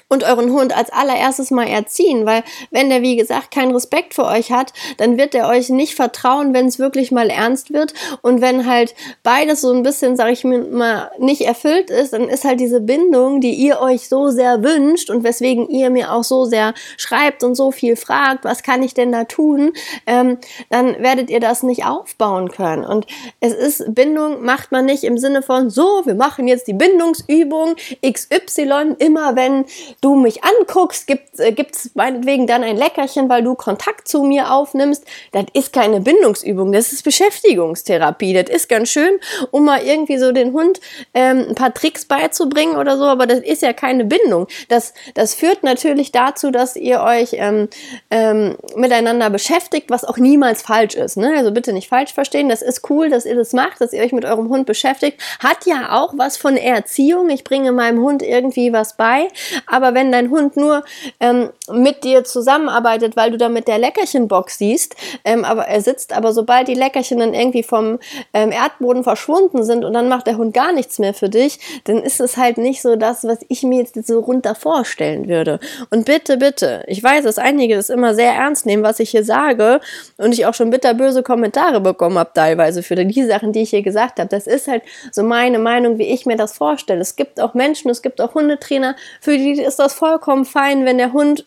und 0.07 0.23
euren 0.23 0.51
Hund 0.51 0.75
als 0.75 0.91
allererstes 0.91 1.49
mal 1.49 1.67
erziehen, 1.67 2.25
weil 2.25 2.43
wenn 2.69 2.89
der, 2.89 3.01
wie 3.01 3.15
gesagt, 3.15 3.49
keinen 3.51 3.71
Respekt 3.71 4.13
vor 4.13 4.25
euch 4.25 4.51
hat, 4.51 4.71
dann 4.97 5.17
wird 5.17 5.33
er 5.33 5.47
euch 5.47 5.69
nicht 5.69 5.95
vertrauen, 5.95 6.53
wenn 6.53 6.67
es 6.67 6.77
wirklich 6.77 7.11
mal 7.11 7.29
ernst 7.31 7.73
wird. 7.73 7.93
Und 8.21 8.39
wenn 8.39 8.67
halt 8.67 8.93
beides 9.23 9.61
so 9.61 9.73
ein 9.73 9.81
bisschen, 9.81 10.15
sag 10.15 10.31
ich 10.31 10.43
mir 10.43 10.59
mal, 10.59 11.11
nicht 11.17 11.41
erfüllt 11.41 11.89
ist, 11.89 12.13
dann 12.13 12.29
ist 12.29 12.43
halt 12.43 12.59
diese 12.59 12.81
Bindung, 12.81 13.41
die 13.41 13.53
ihr 13.53 13.81
euch 13.81 14.07
so 14.07 14.29
sehr 14.29 14.63
wünscht 14.63 15.09
und 15.09 15.23
weswegen 15.23 15.69
ihr 15.69 15.89
mir 15.89 16.13
auch 16.13 16.23
so 16.23 16.45
sehr 16.45 16.75
schreibt 16.97 17.43
und 17.43 17.55
so 17.55 17.71
viel 17.71 17.95
fragt, 17.95 18.45
was 18.45 18.61
kann 18.61 18.83
ich 18.83 18.93
denn 18.93 19.11
da 19.11 19.23
tun, 19.23 19.73
ähm, 20.05 20.37
dann 20.69 21.01
werdet 21.01 21.31
ihr 21.31 21.39
das 21.39 21.63
nicht 21.63 21.85
aufbauen 21.85 22.51
können. 22.51 22.85
Und 22.85 23.07
es 23.39 23.53
ist, 23.53 23.95
Bindung 23.95 24.43
macht 24.43 24.71
man 24.71 24.85
nicht 24.85 25.03
im 25.03 25.17
Sinne 25.17 25.41
von, 25.41 25.71
so, 25.71 26.03
wir 26.05 26.15
machen 26.15 26.47
jetzt 26.47 26.67
die 26.67 26.73
Bindungsübung 26.73 27.75
XY, 28.05 28.95
immer 28.99 29.35
wenn 29.35 29.65
du 30.05 30.15
mich 30.15 30.41
anguckst, 30.43 31.07
gibt 31.07 31.39
äh, 31.39 31.53
meinetwegen 31.95 32.45
dann 32.45 32.63
ein 32.63 32.77
Leckerchen, 32.77 33.27
weil 33.27 33.41
du 33.41 33.55
Kontakt 33.55 34.07
zu 34.07 34.21
mir 34.21 34.51
aufnimmst. 34.53 35.03
Das 35.31 35.45
ist 35.53 35.73
keine 35.73 35.99
Bindungsübung, 35.99 36.71
das 36.71 36.93
ist 36.93 37.01
Beschäftigungstherapie. 37.03 38.33
Das 38.33 38.55
ist 38.55 38.69
ganz 38.69 38.89
schön, 38.89 39.19
um 39.49 39.65
mal 39.65 39.81
irgendwie 39.81 40.19
so 40.19 40.31
den 40.31 40.53
Hund 40.53 40.79
ähm, 41.15 41.45
ein 41.49 41.55
paar 41.55 41.73
Tricks 41.73 42.05
beizubringen 42.05 42.75
oder 42.77 42.97
so, 42.97 43.05
aber 43.05 43.25
das 43.25 43.39
ist 43.39 43.63
ja 43.63 43.73
keine 43.73 44.05
Bindung. 44.05 44.45
Das, 44.69 44.93
das 45.15 45.33
führt 45.33 45.63
natürlich 45.63 46.11
dazu, 46.11 46.51
dass 46.51 46.75
ihr 46.75 47.01
euch 47.01 47.29
ähm, 47.33 47.67
ähm, 48.11 48.57
miteinander 48.75 49.31
beschäftigt, 49.31 49.89
was 49.89 50.05
auch 50.05 50.17
niemals 50.17 50.61
falsch 50.61 50.93
ist. 50.93 51.17
Ne? 51.17 51.33
Also 51.35 51.51
bitte 51.51 51.73
nicht 51.73 51.89
falsch 51.89 52.13
verstehen. 52.13 52.47
Das 52.47 52.61
ist 52.61 52.87
cool, 52.91 53.09
dass 53.09 53.25
ihr 53.25 53.35
das 53.35 53.53
macht, 53.53 53.81
dass 53.81 53.91
ihr 53.91 54.03
euch 54.03 54.13
mit 54.13 54.25
eurem 54.25 54.49
Hund 54.49 54.67
beschäftigt. 54.67 55.19
Hat 55.39 55.65
ja 55.65 55.99
auch 55.99 56.13
was 56.15 56.37
von 56.37 56.57
Erziehung. 56.57 57.31
Ich 57.31 57.43
bringe 57.43 57.71
meinem 57.71 58.01
Hund 58.01 58.21
irgendwie 58.21 58.71
was 58.71 58.97
bei. 58.97 59.29
Aber 59.65 59.94
wenn 59.95 60.11
dein 60.11 60.29
Hund 60.29 60.55
nur 60.57 60.83
ähm, 61.19 61.49
mit 61.71 62.03
dir 62.03 62.23
zusammenarbeitet, 62.23 63.15
weil 63.15 63.31
du 63.31 63.37
da 63.37 63.49
mit 63.49 63.67
der 63.67 63.79
Leckerchenbox 63.79 64.59
siehst, 64.59 64.95
ähm, 65.23 65.43
aber 65.43 65.67
er 65.67 65.81
sitzt, 65.81 66.13
aber 66.13 66.33
sobald 66.33 66.67
die 66.67 66.75
Leckerchen 66.75 67.19
dann 67.19 67.33
irgendwie 67.33 67.63
vom 67.63 67.97
ähm, 68.33 68.51
Erdboden 68.51 69.03
verschwunden 69.03 69.63
sind 69.63 69.83
und 69.83 69.93
dann 69.93 70.07
macht 70.07 70.27
der 70.27 70.37
Hund 70.37 70.53
gar 70.53 70.71
nichts 70.71 70.99
mehr 70.99 71.13
für 71.13 71.29
dich, 71.29 71.59
dann 71.85 71.97
ist 72.03 72.19
es 72.19 72.37
halt 72.37 72.57
nicht 72.57 72.81
so 72.81 72.95
das, 72.95 73.23
was 73.23 73.39
ich 73.47 73.63
mir 73.63 73.79
jetzt 73.79 73.95
so 74.05 74.19
runter 74.19 74.53
vorstellen 74.53 75.27
würde. 75.27 75.59
Und 75.89 76.05
bitte, 76.05 76.37
bitte, 76.37 76.83
ich 76.87 77.03
weiß, 77.03 77.23
dass 77.23 77.39
einige 77.39 77.75
das 77.75 77.89
immer 77.89 78.13
sehr 78.13 78.33
ernst 78.33 78.65
nehmen, 78.65 78.83
was 78.83 78.99
ich 78.99 79.09
hier 79.09 79.23
sage 79.23 79.79
und 80.17 80.33
ich 80.33 80.45
auch 80.45 80.53
schon 80.53 80.69
bitterböse 80.69 81.23
Kommentare 81.23 81.79
bekommen 81.79 82.19
habe 82.19 82.31
teilweise 82.33 82.83
für 82.83 82.95
die 82.95 83.23
Sachen, 83.23 83.53
die 83.53 83.61
ich 83.61 83.69
hier 83.69 83.81
gesagt 83.81 84.19
habe. 84.19 84.29
Das 84.29 84.45
ist 84.45 84.67
halt 84.67 84.83
so 85.11 85.23
meine 85.23 85.59
Meinung, 85.59 85.97
wie 85.97 86.13
ich 86.13 86.25
mir 86.25 86.35
das 86.35 86.57
vorstelle. 86.57 87.01
Es 87.01 87.15
gibt 87.15 87.39
auch 87.39 87.53
Menschen, 87.53 87.89
es 87.89 88.01
gibt 88.01 88.21
auch 88.21 88.35
Hundetrainer, 88.35 88.95
für 89.21 89.37
die 89.37 89.63
ist 89.75 89.79
das 89.79 89.93
vollkommen 89.93 90.45
fein, 90.45 90.85
wenn 90.85 90.97
der 90.97 91.11
Hund 91.11 91.45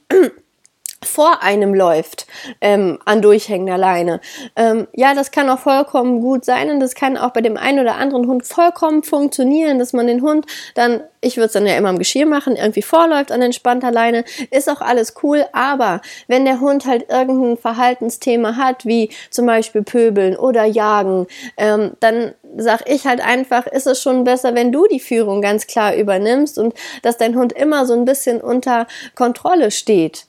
vor 1.03 1.43
einem 1.43 1.75
läuft 1.75 2.27
ähm, 2.61 2.99
an 3.05 3.23
durchhängender 3.23 3.79
Leine. 3.79 4.21
Ähm, 4.57 4.89
ja, 4.95 5.15
das 5.15 5.31
kann 5.31 5.49
auch 5.49 5.61
vollkommen 5.61 6.21
gut 6.21 6.45
sein 6.45 6.71
und 6.71 6.81
das 6.81 6.95
kann 6.95 7.17
auch 7.17 7.31
bei 7.31 7.41
dem 7.41 7.57
einen 7.57 7.79
oder 7.79 7.97
anderen 7.97 8.27
Hund 8.27 8.47
vollkommen 8.47 9.05
funktionieren, 9.05 9.79
dass 9.79 9.93
man 9.93 10.09
den 10.09 10.23
Hund 10.23 10.47
dann, 10.75 11.03
ich 11.21 11.37
würde 11.37 11.47
es 11.47 11.53
dann 11.53 11.67
ja 11.67 11.77
immer 11.77 11.91
im 11.91 11.99
Geschirr 11.99 12.27
machen, 12.27 12.57
irgendwie 12.57 12.83
vorläuft 12.83 13.31
an 13.31 13.43
entspannter 13.43 13.93
Leine, 13.93 14.25
ist 14.51 14.69
auch 14.69 14.81
alles 14.81 15.15
cool, 15.23 15.47
aber 15.53 16.01
wenn 16.27 16.45
der 16.45 16.61
Hund 16.61 16.85
halt 16.85 17.09
irgendein 17.11 17.57
Verhaltensthema 17.57 18.57
hat, 18.57 18.85
wie 18.85 19.11
zum 19.31 19.47
Beispiel 19.47 19.83
Pöbeln 19.83 20.37
oder 20.37 20.65
Jagen, 20.65 21.29
ähm, 21.57 21.93
dann 22.01 22.35
sag 22.57 22.89
ich 22.91 23.07
halt 23.07 23.21
einfach, 23.21 23.67
ist 23.67 23.87
es 23.87 24.03
schon 24.03 24.25
besser, 24.25 24.55
wenn 24.55 24.73
du 24.73 24.87
die 24.87 25.01
Führung 25.01 25.43
ganz 25.43 25.67
klar 25.67 25.95
übernimmst 25.95 26.59
und 26.59 26.75
dass 27.03 27.19
dein 27.19 27.37
Hund 27.37 27.53
immer 27.53 27.87
so 27.87 27.95
ein 27.95 28.05
bisschen 28.05 28.41
unter 28.41 28.87
Kontrolle 29.15 29.71
steht. 29.71 30.27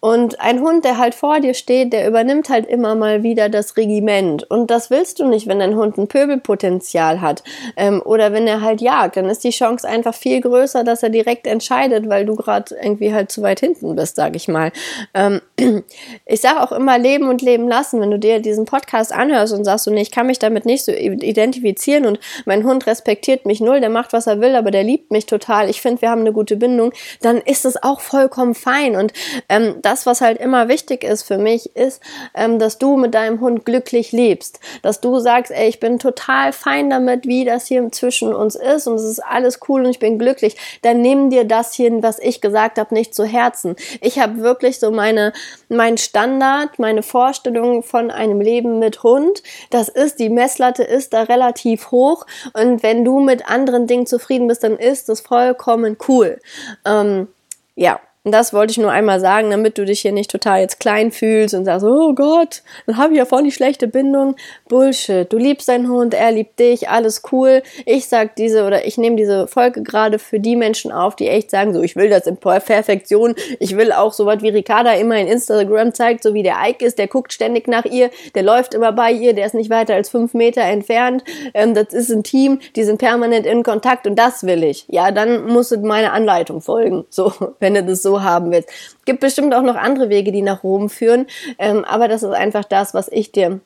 Und 0.00 0.40
ein 0.40 0.60
Hund, 0.60 0.84
der 0.84 0.96
halt 0.96 1.14
vor 1.14 1.40
dir 1.40 1.52
steht, 1.52 1.92
der 1.92 2.08
übernimmt 2.08 2.48
halt 2.48 2.66
immer 2.66 2.94
mal 2.94 3.22
wieder 3.22 3.50
das 3.50 3.76
Regiment. 3.76 4.50
Und 4.50 4.70
das 4.70 4.90
willst 4.90 5.20
du 5.20 5.26
nicht, 5.26 5.46
wenn 5.46 5.58
dein 5.58 5.76
Hund 5.76 5.98
ein 5.98 6.08
Pöbelpotenzial 6.08 7.20
hat. 7.20 7.42
Ähm, 7.76 8.00
oder 8.02 8.32
wenn 8.32 8.46
er 8.46 8.62
halt 8.62 8.80
jagt, 8.80 9.16
dann 9.16 9.26
ist 9.26 9.44
die 9.44 9.50
Chance 9.50 9.86
einfach 9.86 10.14
viel 10.14 10.40
größer, 10.40 10.84
dass 10.84 11.02
er 11.02 11.10
direkt 11.10 11.46
entscheidet, 11.46 12.08
weil 12.08 12.24
du 12.24 12.34
gerade 12.34 12.74
irgendwie 12.82 13.12
halt 13.12 13.30
zu 13.30 13.42
weit 13.42 13.60
hinten 13.60 13.94
bist, 13.94 14.16
sag 14.16 14.34
ich 14.36 14.48
mal. 14.48 14.72
Ähm, 15.12 15.42
ich 16.26 16.40
sage 16.40 16.62
auch 16.62 16.72
immer 16.72 16.98
leben 16.98 17.28
und 17.28 17.42
leben 17.42 17.68
lassen. 17.68 18.00
Wenn 18.00 18.10
du 18.10 18.18
dir 18.18 18.40
diesen 18.40 18.64
Podcast 18.64 19.12
anhörst 19.12 19.52
und 19.52 19.64
sagst, 19.64 19.84
so, 19.84 19.90
nee, 19.90 20.00
ich 20.00 20.10
kann 20.10 20.26
mich 20.26 20.38
damit 20.38 20.64
nicht 20.64 20.84
so 20.84 20.92
identifizieren 20.92 22.06
und 22.06 22.18
mein 22.46 22.64
Hund 22.64 22.86
respektiert 22.86 23.44
mich 23.44 23.60
null, 23.60 23.80
der 23.80 23.90
macht, 23.90 24.14
was 24.14 24.26
er 24.26 24.40
will, 24.40 24.56
aber 24.56 24.70
der 24.70 24.82
liebt 24.82 25.10
mich 25.10 25.26
total. 25.26 25.68
Ich 25.68 25.82
finde, 25.82 26.00
wir 26.00 26.10
haben 26.10 26.22
eine 26.22 26.32
gute 26.32 26.56
Bindung. 26.56 26.92
Dann 27.20 27.36
ist 27.36 27.66
es 27.66 27.82
auch 27.82 28.00
vollkommen 28.00 28.54
fein. 28.54 28.96
Und 28.96 29.12
ähm, 29.50 29.74
das, 29.90 30.06
was 30.06 30.20
halt 30.20 30.38
immer 30.38 30.68
wichtig 30.68 31.02
ist 31.02 31.24
für 31.24 31.36
mich, 31.36 31.74
ist, 31.74 32.00
ähm, 32.34 32.60
dass 32.60 32.78
du 32.78 32.96
mit 32.96 33.12
deinem 33.14 33.40
Hund 33.40 33.64
glücklich 33.64 34.12
lebst. 34.12 34.60
Dass 34.82 35.00
du 35.00 35.18
sagst, 35.18 35.50
ey, 35.50 35.68
ich 35.68 35.80
bin 35.80 35.98
total 35.98 36.52
fein 36.52 36.90
damit, 36.90 37.26
wie 37.26 37.44
das 37.44 37.66
hier 37.66 37.90
zwischen 37.90 38.32
uns 38.32 38.54
ist 38.54 38.86
und 38.86 38.94
es 38.94 39.04
ist 39.04 39.18
alles 39.18 39.58
cool 39.68 39.84
und 39.84 39.90
ich 39.90 39.98
bin 39.98 40.18
glücklich. 40.18 40.56
Dann 40.82 41.02
nimm 41.02 41.30
dir 41.30 41.44
das 41.44 41.74
hier, 41.74 41.90
was 42.02 42.20
ich 42.20 42.40
gesagt 42.40 42.78
habe, 42.78 42.94
nicht 42.94 43.14
zu 43.14 43.24
Herzen. 43.24 43.74
Ich 44.00 44.20
habe 44.20 44.38
wirklich 44.38 44.78
so 44.78 44.92
meine, 44.92 45.32
mein 45.68 45.98
Standard, 45.98 46.78
meine 46.78 47.02
Vorstellung 47.02 47.82
von 47.82 48.12
einem 48.12 48.40
Leben 48.40 48.78
mit 48.78 49.02
Hund. 49.02 49.42
Das 49.70 49.88
ist, 49.88 50.20
die 50.20 50.28
Messlatte 50.28 50.84
ist 50.84 51.12
da 51.12 51.22
relativ 51.24 51.90
hoch 51.90 52.26
und 52.52 52.84
wenn 52.84 53.04
du 53.04 53.18
mit 53.18 53.50
anderen 53.50 53.88
Dingen 53.88 54.06
zufrieden 54.06 54.46
bist, 54.46 54.62
dann 54.62 54.76
ist 54.76 55.08
das 55.08 55.20
vollkommen 55.20 55.96
cool. 56.06 56.38
Ähm, 56.84 57.26
ja, 57.74 57.98
und 58.22 58.32
das 58.32 58.52
wollte 58.52 58.72
ich 58.72 58.76
nur 58.76 58.90
einmal 58.90 59.18
sagen, 59.18 59.50
damit 59.50 59.78
du 59.78 59.86
dich 59.86 60.00
hier 60.00 60.12
nicht 60.12 60.30
total 60.30 60.60
jetzt 60.60 60.78
klein 60.78 61.10
fühlst 61.10 61.54
und 61.54 61.64
sagst, 61.64 61.86
oh 61.86 62.14
Gott, 62.14 62.62
dann 62.84 62.98
habe 62.98 63.14
ich 63.14 63.18
ja 63.18 63.24
voll 63.24 63.44
die 63.44 63.50
schlechte 63.50 63.88
Bindung. 63.88 64.36
Bullshit. 64.68 65.32
Du 65.32 65.38
liebst 65.38 65.70
deinen 65.70 65.88
Hund, 65.88 66.12
er 66.12 66.30
liebt 66.30 66.58
dich, 66.58 66.90
alles 66.90 67.22
cool. 67.32 67.62
Ich 67.86 68.08
sag 68.08 68.36
diese 68.36 68.66
oder 68.66 68.84
ich 68.84 68.98
nehme 68.98 69.16
diese 69.16 69.46
Folge 69.46 69.82
gerade 69.82 70.18
für 70.18 70.38
die 70.38 70.54
Menschen 70.54 70.92
auf, 70.92 71.16
die 71.16 71.28
echt 71.28 71.50
sagen, 71.50 71.72
so 71.72 71.80
ich 71.80 71.96
will 71.96 72.10
das 72.10 72.26
in 72.26 72.36
Perfektion. 72.36 73.34
Ich 73.58 73.74
will 73.78 73.90
auch 73.90 74.12
so 74.12 74.26
was 74.26 74.42
wie 74.42 74.50
Ricarda 74.50 74.92
immer 74.92 75.16
in 75.16 75.26
Instagram 75.26 75.94
zeigt, 75.94 76.22
so 76.22 76.34
wie 76.34 76.42
der 76.42 76.56
Ike 76.62 76.84
ist, 76.84 76.98
der 76.98 77.08
guckt 77.08 77.32
ständig 77.32 77.68
nach 77.68 77.86
ihr, 77.86 78.10
der 78.34 78.42
läuft 78.42 78.74
immer 78.74 78.92
bei 78.92 79.12
ihr, 79.12 79.32
der 79.32 79.46
ist 79.46 79.54
nicht 79.54 79.70
weiter 79.70 79.94
als 79.94 80.10
fünf 80.10 80.34
Meter 80.34 80.60
entfernt. 80.60 81.24
Ähm, 81.54 81.72
das 81.72 81.94
ist 81.94 82.10
ein 82.10 82.22
Team, 82.22 82.60
die 82.76 82.84
sind 82.84 82.98
permanent 82.98 83.46
in 83.46 83.62
Kontakt 83.62 84.06
und 84.06 84.16
das 84.16 84.42
will 84.44 84.62
ich. 84.62 84.84
Ja, 84.88 85.10
dann 85.10 85.46
musst 85.46 85.72
du 85.72 85.78
meine 85.78 86.12
Anleitung 86.12 86.60
folgen. 86.60 87.06
So, 87.08 87.32
wenn 87.60 87.72
du 87.72 87.82
das 87.82 88.02
so 88.02 88.09
so 88.10 88.22
haben 88.22 88.50
willst. 88.50 88.68
Gibt 89.04 89.20
bestimmt 89.20 89.54
auch 89.54 89.62
noch 89.62 89.76
andere 89.76 90.08
Wege, 90.08 90.32
die 90.32 90.42
nach 90.42 90.64
Rom 90.64 90.90
führen, 90.90 91.26
ähm, 91.58 91.84
aber 91.84 92.08
das 92.08 92.22
ist 92.22 92.32
einfach 92.32 92.64
das, 92.64 92.94
was 92.94 93.08
ich 93.08 93.32
dir 93.32 93.60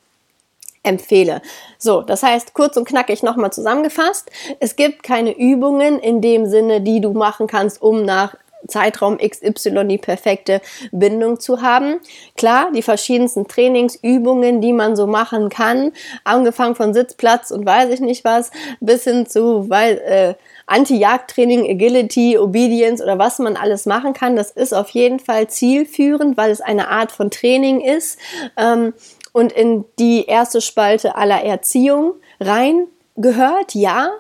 empfehle. 0.83 1.41
So, 1.79 2.03
das 2.03 2.23
heißt, 2.23 2.53
kurz 2.53 2.77
und 2.77 2.87
knackig 2.87 3.23
nochmal 3.23 3.53
zusammengefasst. 3.53 4.31
Es 4.61 4.77
gibt 4.77 5.03
keine 5.03 5.35
Übungen 5.37 5.99
in 5.99 6.21
dem 6.21 6.45
Sinne, 6.45 6.83
die 6.83 7.01
du 7.01 7.13
machen 7.15 7.47
kannst, 7.47 7.81
um 7.81 8.05
nach 8.05 8.37
Zeitraum 8.69 9.19
XY 9.19 9.87
die 9.87 9.99
perfekte 9.99 10.61
Bindung 10.93 11.41
zu 11.41 11.63
haben. 11.63 12.01
Klar, 12.37 12.71
die 12.75 12.83
verschiedensten 12.83 13.47
Trainingsübungen, 13.49 14.61
die 14.61 14.73
man 14.73 14.97
so 14.97 15.07
machen 15.07 15.49
kann, 15.49 15.93
angefangen 16.25 16.75
von 16.75 16.95
Sitzplatz 16.95 17.51
und 17.51 17.67
weiß 17.67 17.91
ich 17.91 18.01
nicht 18.01 18.25
was, 18.25 18.51
bis 18.81 19.05
hin 19.05 19.27
zu 19.27 19.69
weil, 19.69 19.99
äh, 19.99 20.35
Anti-Jagd-Training, 20.67 21.69
Agility, 21.71 22.39
Obedience 22.39 23.03
oder 23.03 23.19
was 23.19 23.39
man 23.39 23.57
alles 23.57 23.87
machen 23.87 24.13
kann, 24.13 24.37
das 24.37 24.51
ist 24.51 24.73
auf 24.73 24.91
jeden 24.91 25.21
Fall 25.21 25.49
zielführend, 25.49 26.37
weil 26.37 26.51
es 26.51 26.61
eine 26.61 26.89
Art 26.89 27.13
von 27.13 27.31
Training 27.31 27.81
ist. 27.81 28.19
Ähm, 28.57 28.95
und 29.33 29.53
in 29.53 29.85
die 29.99 30.27
erste 30.27 30.61
Spalte 30.61 31.17
aller 31.17 31.43
Erziehung 31.43 32.15
rein 32.41 32.87
gehört, 33.17 33.75
ja, 33.75 34.11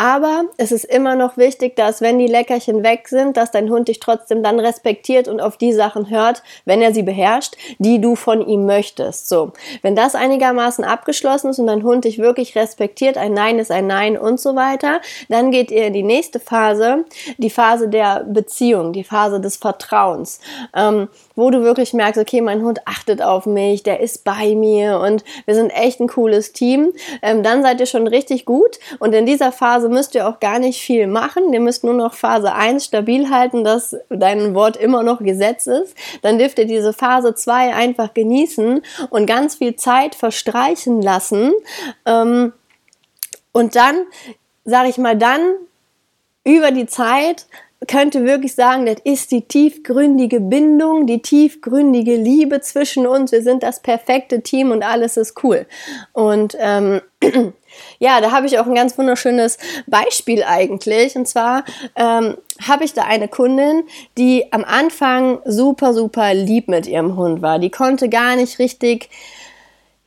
aber 0.00 0.44
es 0.56 0.72
ist 0.72 0.84
immer 0.84 1.14
noch 1.14 1.36
wichtig, 1.36 1.76
dass 1.76 2.00
wenn 2.00 2.18
die 2.18 2.26
Leckerchen 2.26 2.82
weg 2.82 3.06
sind, 3.06 3.36
dass 3.36 3.50
dein 3.50 3.68
Hund 3.68 3.86
dich 3.88 4.00
trotzdem 4.00 4.42
dann 4.42 4.58
respektiert 4.58 5.28
und 5.28 5.42
auf 5.42 5.58
die 5.58 5.74
Sachen 5.74 6.08
hört, 6.08 6.42
wenn 6.64 6.80
er 6.80 6.94
sie 6.94 7.02
beherrscht, 7.02 7.58
die 7.78 8.00
du 8.00 8.16
von 8.16 8.40
ihm 8.40 8.64
möchtest. 8.64 9.28
So, 9.28 9.52
wenn 9.82 9.94
das 9.94 10.14
einigermaßen 10.14 10.84
abgeschlossen 10.84 11.50
ist 11.50 11.58
und 11.58 11.66
dein 11.66 11.82
Hund 11.82 12.06
dich 12.06 12.18
wirklich 12.18 12.56
respektiert, 12.56 13.18
ein 13.18 13.34
Nein 13.34 13.58
ist 13.58 13.70
ein 13.70 13.86
Nein 13.86 14.16
und 14.16 14.40
so 14.40 14.56
weiter, 14.56 15.02
dann 15.28 15.50
geht 15.50 15.70
ihr 15.70 15.88
in 15.88 15.92
die 15.92 16.02
nächste 16.02 16.40
Phase, 16.40 17.04
die 17.36 17.50
Phase 17.50 17.90
der 17.90 18.24
Beziehung, 18.24 18.94
die 18.94 19.04
Phase 19.04 19.38
des 19.38 19.58
Vertrauens, 19.58 20.40
ähm, 20.74 21.08
wo 21.36 21.50
du 21.50 21.60
wirklich 21.60 21.92
merkst, 21.92 22.18
okay, 22.18 22.40
mein 22.40 22.62
Hund 22.62 22.80
achtet 22.86 23.20
auf 23.20 23.44
mich, 23.44 23.82
der 23.82 24.00
ist 24.00 24.24
bei 24.24 24.54
mir 24.54 24.98
und 25.00 25.24
wir 25.44 25.54
sind 25.54 25.68
echt 25.68 26.00
ein 26.00 26.08
cooles 26.08 26.54
Team. 26.54 26.90
Ähm, 27.20 27.42
dann 27.42 27.62
seid 27.62 27.80
ihr 27.80 27.86
schon 27.86 28.06
richtig 28.06 28.46
gut 28.46 28.78
und 28.98 29.12
in 29.12 29.26
dieser 29.26 29.52
Phase 29.52 29.89
müsst 29.90 30.14
ihr 30.14 30.28
auch 30.28 30.40
gar 30.40 30.58
nicht 30.58 30.80
viel 30.80 31.06
machen. 31.06 31.52
Ihr 31.52 31.60
müsst 31.60 31.84
nur 31.84 31.94
noch 31.94 32.14
Phase 32.14 32.54
1 32.54 32.84
stabil 32.84 33.28
halten, 33.30 33.64
dass 33.64 33.96
dein 34.08 34.54
Wort 34.54 34.76
immer 34.76 35.02
noch 35.02 35.22
Gesetz 35.22 35.66
ist. 35.66 35.94
Dann 36.22 36.38
dürft 36.38 36.58
ihr 36.58 36.66
diese 36.66 36.92
Phase 36.92 37.34
2 37.34 37.74
einfach 37.74 38.14
genießen 38.14 38.82
und 39.10 39.26
ganz 39.26 39.56
viel 39.56 39.76
Zeit 39.76 40.14
verstreichen 40.14 41.02
lassen. 41.02 41.52
Ähm, 42.06 42.52
und 43.52 43.76
dann, 43.76 44.06
sage 44.64 44.88
ich 44.88 44.98
mal, 44.98 45.16
dann 45.16 45.40
über 46.44 46.70
die 46.70 46.86
Zeit 46.86 47.46
könnte 47.88 48.24
wirklich 48.24 48.54
sagen, 48.54 48.86
das 48.86 48.98
ist 49.04 49.30
die 49.32 49.42
tiefgründige 49.42 50.40
Bindung, 50.40 51.06
die 51.06 51.22
tiefgründige 51.22 52.16
Liebe 52.16 52.60
zwischen 52.60 53.06
uns. 53.06 53.32
Wir 53.32 53.42
sind 53.42 53.62
das 53.62 53.80
perfekte 53.80 54.42
Team 54.42 54.70
und 54.70 54.82
alles 54.82 55.16
ist 55.16 55.42
cool. 55.42 55.66
Und 56.12 56.56
ähm, 56.58 57.00
ja, 57.98 58.20
da 58.20 58.32
habe 58.32 58.46
ich 58.46 58.58
auch 58.58 58.66
ein 58.66 58.74
ganz 58.74 58.96
wunderschönes 58.96 59.58
Beispiel 59.86 60.42
eigentlich. 60.42 61.16
Und 61.16 61.26
zwar 61.26 61.64
ähm, 61.96 62.36
habe 62.66 62.84
ich 62.84 62.92
da 62.92 63.02
eine 63.02 63.28
Kundin, 63.28 63.84
die 64.16 64.52
am 64.52 64.64
Anfang 64.64 65.40
super, 65.44 65.94
super 65.94 66.34
lieb 66.34 66.68
mit 66.68 66.86
ihrem 66.86 67.16
Hund 67.16 67.42
war. 67.42 67.58
Die 67.58 67.70
konnte 67.70 68.08
gar 68.08 68.36
nicht 68.36 68.58
richtig 68.58 69.08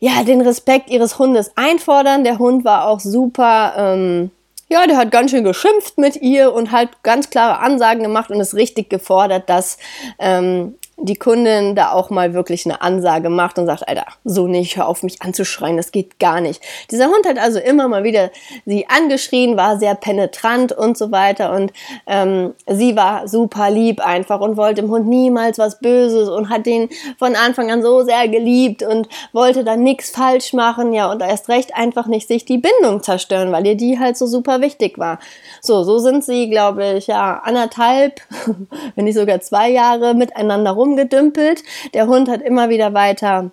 ja, 0.03 0.21
den 0.25 0.41
Respekt 0.41 0.89
ihres 0.89 1.17
Hundes 1.17 1.51
einfordern. 1.55 2.25
Der 2.25 2.37
Hund 2.37 2.65
war 2.65 2.87
auch 2.87 2.99
super. 2.99 3.73
Ähm, 3.77 4.31
ja, 4.67 4.85
der 4.85 4.97
hat 4.97 5.11
ganz 5.11 5.31
schön 5.31 5.45
geschimpft 5.45 5.97
mit 5.97 6.17
ihr 6.17 6.51
und 6.51 6.71
halt 6.73 6.89
ganz 7.03 7.29
klare 7.29 7.59
Ansagen 7.59 8.03
gemacht 8.03 8.29
und 8.29 8.41
ist 8.41 8.53
richtig 8.53 8.89
gefordert, 8.89 9.49
dass 9.49 9.77
ähm, 10.19 10.75
die 11.03 11.17
Kundin 11.17 11.75
da 11.75 11.91
auch 11.91 12.09
mal 12.09 12.33
wirklich 12.33 12.65
eine 12.65 12.81
Ansage 12.81 13.29
macht 13.29 13.59
und 13.59 13.65
sagt, 13.65 13.87
Alter, 13.87 14.05
so 14.23 14.47
nicht, 14.47 14.77
hör 14.77 14.87
auf 14.87 15.03
mich 15.03 15.21
anzuschreien, 15.21 15.75
das 15.75 15.91
geht 15.91 16.17
gar 16.17 16.39
nicht. 16.39 16.63
Dieser 16.91 17.07
Hund 17.07 17.27
hat 17.27 17.37
also 17.37 17.59
immer 17.59 17.89
mal 17.89 18.05
wieder 18.05 18.31
sie 18.65 18.87
angeschrien, 18.87 19.57
war 19.57 19.77
sehr 19.77 19.95
penetrant 19.95 20.71
und 20.71 20.97
so 20.97 21.11
weiter 21.11 21.51
und 21.51 21.73
ähm, 22.07 22.53
sie 22.67 22.95
war 22.95 23.27
super 23.27 23.69
lieb 23.69 23.99
einfach 23.99 24.39
und 24.39 24.55
wollte 24.55 24.81
dem 24.81 24.89
Hund 24.89 25.05
niemals 25.07 25.57
was 25.59 25.79
Böses 25.79 26.29
und 26.29 26.49
hat 26.49 26.65
den 26.65 26.87
von 27.19 27.35
Anfang 27.35 27.69
an 27.69 27.81
so 27.81 28.03
sehr 28.03 28.29
geliebt 28.29 28.81
und 28.81 29.09
wollte 29.33 29.65
dann 29.65 29.83
nichts 29.83 30.09
falsch 30.09 30.53
machen, 30.53 30.93
ja 30.93 31.11
und 31.11 31.21
erst 31.21 31.49
recht 31.49 31.75
einfach 31.75 32.07
nicht 32.07 32.29
sich 32.29 32.45
die 32.45 32.59
Bindung 32.59 33.03
zerstören, 33.03 33.51
weil 33.51 33.67
ihr 33.67 33.75
die 33.75 33.99
halt 33.99 34.17
so 34.17 34.25
super 34.25 34.61
wichtig 34.61 34.97
war. 34.97 35.19
So, 35.61 35.83
so 35.83 35.99
sind 35.99 36.23
sie, 36.23 36.49
glaube 36.49 36.93
ich, 36.93 37.07
ja 37.07 37.41
anderthalb, 37.43 38.21
wenn 38.95 39.03
nicht 39.03 39.17
sogar 39.17 39.41
zwei 39.41 39.69
Jahre 39.69 40.13
miteinander 40.13 40.71
rum 40.71 40.92
rumgedümpelt. 40.93 41.63
Der 41.93 42.07
Hund 42.07 42.29
hat 42.29 42.41
immer 42.41 42.69
wieder 42.69 42.93
weiter 42.93 43.51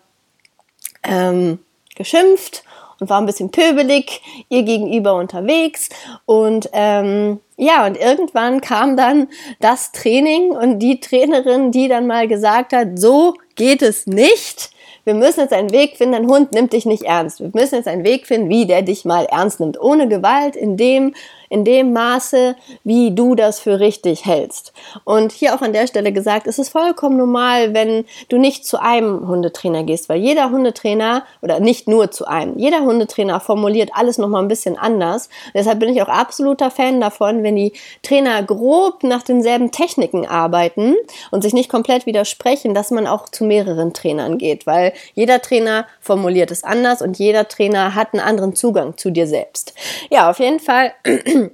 ähm, 1.02 1.58
geschimpft 1.96 2.62
und 2.98 3.08
war 3.08 3.20
ein 3.20 3.26
bisschen 3.26 3.50
pöbelig 3.50 4.20
ihr 4.48 4.62
gegenüber 4.62 5.14
unterwegs. 5.14 5.88
Und 6.26 6.68
ähm, 6.72 7.40
ja, 7.56 7.86
und 7.86 7.96
irgendwann 7.96 8.60
kam 8.60 8.96
dann 8.96 9.28
das 9.60 9.92
Training 9.92 10.50
und 10.50 10.78
die 10.78 11.00
Trainerin, 11.00 11.72
die 11.72 11.88
dann 11.88 12.06
mal 12.06 12.28
gesagt 12.28 12.72
hat, 12.72 12.98
so 12.98 13.34
geht 13.56 13.82
es 13.82 14.06
nicht. 14.06 14.70
Wir 15.04 15.14
müssen 15.14 15.40
jetzt 15.40 15.54
einen 15.54 15.72
Weg 15.72 15.96
finden, 15.96 16.12
dein 16.12 16.26
Hund 16.26 16.52
nimmt 16.52 16.74
dich 16.74 16.84
nicht 16.84 17.04
ernst. 17.04 17.40
Wir 17.40 17.50
müssen 17.54 17.76
jetzt 17.76 17.88
einen 17.88 18.04
Weg 18.04 18.26
finden, 18.26 18.50
wie 18.50 18.66
der 18.66 18.82
dich 18.82 19.06
mal 19.06 19.24
ernst 19.24 19.58
nimmt. 19.58 19.80
Ohne 19.80 20.08
Gewalt, 20.08 20.56
in 20.56 20.76
dem 20.76 21.14
in 21.50 21.64
dem 21.64 21.92
Maße, 21.92 22.56
wie 22.84 23.14
du 23.14 23.34
das 23.34 23.60
für 23.60 23.80
richtig 23.80 24.24
hältst. 24.24 24.72
Und 25.04 25.32
hier 25.32 25.54
auch 25.54 25.60
an 25.60 25.72
der 25.72 25.88
Stelle 25.88 26.12
gesagt, 26.12 26.46
es 26.46 26.58
ist 26.58 26.70
vollkommen 26.70 27.16
normal, 27.16 27.74
wenn 27.74 28.04
du 28.28 28.38
nicht 28.38 28.64
zu 28.64 28.80
einem 28.80 29.26
Hundetrainer 29.26 29.82
gehst, 29.82 30.08
weil 30.08 30.20
jeder 30.20 30.50
Hundetrainer 30.50 31.24
oder 31.42 31.58
nicht 31.58 31.88
nur 31.88 32.12
zu 32.12 32.24
einem, 32.26 32.56
jeder 32.56 32.80
Hundetrainer 32.82 33.40
formuliert 33.40 33.90
alles 33.92 34.16
nochmal 34.16 34.42
ein 34.42 34.48
bisschen 34.48 34.78
anders. 34.78 35.28
Deshalb 35.52 35.80
bin 35.80 35.88
ich 35.88 36.00
auch 36.00 36.08
absoluter 36.08 36.70
Fan 36.70 37.00
davon, 37.00 37.42
wenn 37.42 37.56
die 37.56 37.72
Trainer 38.02 38.42
grob 38.44 39.02
nach 39.02 39.22
denselben 39.22 39.72
Techniken 39.72 40.26
arbeiten 40.26 40.94
und 41.32 41.42
sich 41.42 41.52
nicht 41.52 41.68
komplett 41.68 42.06
widersprechen, 42.06 42.74
dass 42.74 42.92
man 42.92 43.08
auch 43.08 43.28
zu 43.28 43.44
mehreren 43.44 43.92
Trainern 43.92 44.38
geht, 44.38 44.66
weil 44.68 44.92
jeder 45.14 45.42
Trainer 45.42 45.86
formuliert 46.00 46.52
es 46.52 46.62
anders 46.62 47.02
und 47.02 47.18
jeder 47.18 47.48
Trainer 47.48 47.96
hat 47.96 48.14
einen 48.14 48.22
anderen 48.22 48.54
Zugang 48.54 48.96
zu 48.96 49.10
dir 49.10 49.26
selbst. 49.26 49.74
Ja, 50.10 50.30
auf 50.30 50.38
jeden 50.38 50.60
Fall 50.60 50.92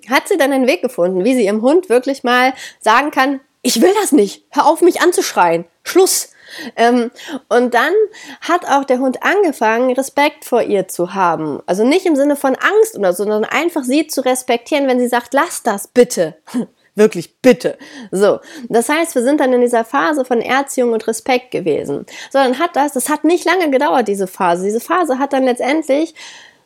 hat 0.11 0.29
sie 0.29 0.37
dann 0.37 0.53
einen 0.53 0.66
Weg 0.66 0.83
gefunden, 0.83 1.25
wie 1.25 1.35
sie 1.35 1.44
ihrem 1.44 1.62
Hund 1.62 1.88
wirklich 1.88 2.25
mal 2.25 2.55
sagen 2.81 3.11
kann, 3.11 3.40
ich 3.62 3.81
will 3.81 3.92
das 4.01 4.12
nicht, 4.12 4.44
hör 4.51 4.66
auf 4.66 4.81
mich 4.81 5.01
anzuschreien, 5.01 5.64
Schluss. 5.83 6.31
Ähm, 6.77 7.11
und 7.49 7.75
dann 7.75 7.92
hat 8.40 8.64
auch 8.66 8.85
der 8.85 9.01
Hund 9.01 9.22
angefangen, 9.22 9.92
Respekt 9.92 10.44
vor 10.44 10.62
ihr 10.62 10.87
zu 10.87 11.14
haben. 11.14 11.61
Also 11.66 11.85
nicht 11.85 12.07
im 12.07 12.14
Sinne 12.14 12.37
von 12.37 12.55
Angst 12.55 12.96
oder 12.96 13.12
so, 13.12 13.25
sondern 13.25 13.44
einfach 13.44 13.83
sie 13.83 14.07
zu 14.07 14.25
respektieren, 14.25 14.87
wenn 14.87 15.01
sie 15.01 15.09
sagt, 15.09 15.35
lass 15.35 15.62
das 15.64 15.88
bitte. 15.88 16.37
Wirklich, 16.94 17.40
bitte. 17.42 17.77
So. 18.11 18.40
Das 18.68 18.88
heißt, 18.88 19.14
wir 19.14 19.22
sind 19.22 19.40
dann 19.40 19.53
in 19.53 19.61
dieser 19.61 19.85
Phase 19.85 20.25
von 20.25 20.40
Erziehung 20.40 20.92
und 20.92 21.07
Respekt 21.07 21.51
gewesen. 21.51 22.07
So, 22.31 22.38
dann 22.38 22.59
hat 22.59 22.75
das, 22.75 22.92
das 22.92 23.11
hat 23.11 23.22
nicht 23.22 23.44
lange 23.44 23.70
gedauert, 23.70 24.09
diese 24.09 24.27
Phase. 24.27 24.64
Diese 24.64 24.81
Phase 24.81 25.18
hat 25.18 25.35
dann 25.35 25.44
letztendlich 25.44 26.14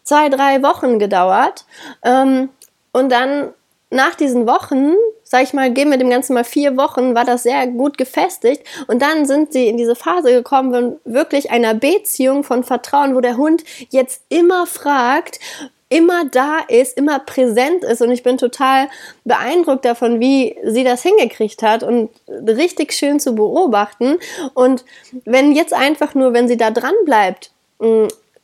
zwei, 0.04 0.28
drei 0.28 0.62
Wochen 0.62 1.00
gedauert. 1.00 1.64
Ähm, 2.04 2.50
und 2.92 3.11
dann 3.11 3.53
nach 3.90 4.14
diesen 4.14 4.46
Wochen, 4.46 4.94
sag 5.24 5.42
ich 5.42 5.53
mal, 5.53 5.72
geben 5.72 5.90
wir 5.90 5.98
dem 5.98 6.11
Ganzen 6.11 6.35
mal 6.35 6.44
vier 6.44 6.76
Wochen, 6.76 7.14
war 7.14 7.24
das 7.24 7.42
sehr 7.42 7.66
gut 7.66 7.98
gefestigt. 7.98 8.62
Und 8.87 9.03
dann 9.03 9.26
sind 9.26 9.53
sie 9.53 9.66
in 9.66 9.76
diese 9.76 9.96
Phase 9.96 10.33
gekommen, 10.33 10.72
von 10.72 11.00
wirklich 11.05 11.50
einer 11.50 11.74
Beziehung 11.74 12.44
von 12.44 12.62
Vertrauen, 12.62 13.16
wo 13.16 13.20
der 13.20 13.37
Hund 13.37 13.64
jetzt 13.90 14.22
immer 14.29 14.66
fragt, 14.66 15.40
immer 15.88 16.24
da 16.24 16.61
ist, 16.68 16.96
immer 16.96 17.18
präsent 17.18 17.83
ist. 17.83 18.00
Und 18.00 18.12
ich 18.12 18.22
bin 18.22 18.38
total 18.38 18.88
beeindruckt 19.24 19.85
davon, 19.85 20.20
wie 20.20 20.57
sie 20.64 20.85
das 20.85 21.03
hingekriegt 21.03 21.62
hat 21.62 21.83
und 21.83 22.11
richtig 22.29 22.92
schön 22.92 23.18
zu 23.18 23.35
beobachten. 23.35 24.18
Und 24.55 24.85
wenn 25.24 25.50
jetzt 25.53 25.74
einfach 25.74 26.14
nur, 26.14 26.33
wenn 26.33 26.46
sie 26.46 26.57
da 26.57 26.70
dran 26.70 26.94
bleibt, 27.05 27.50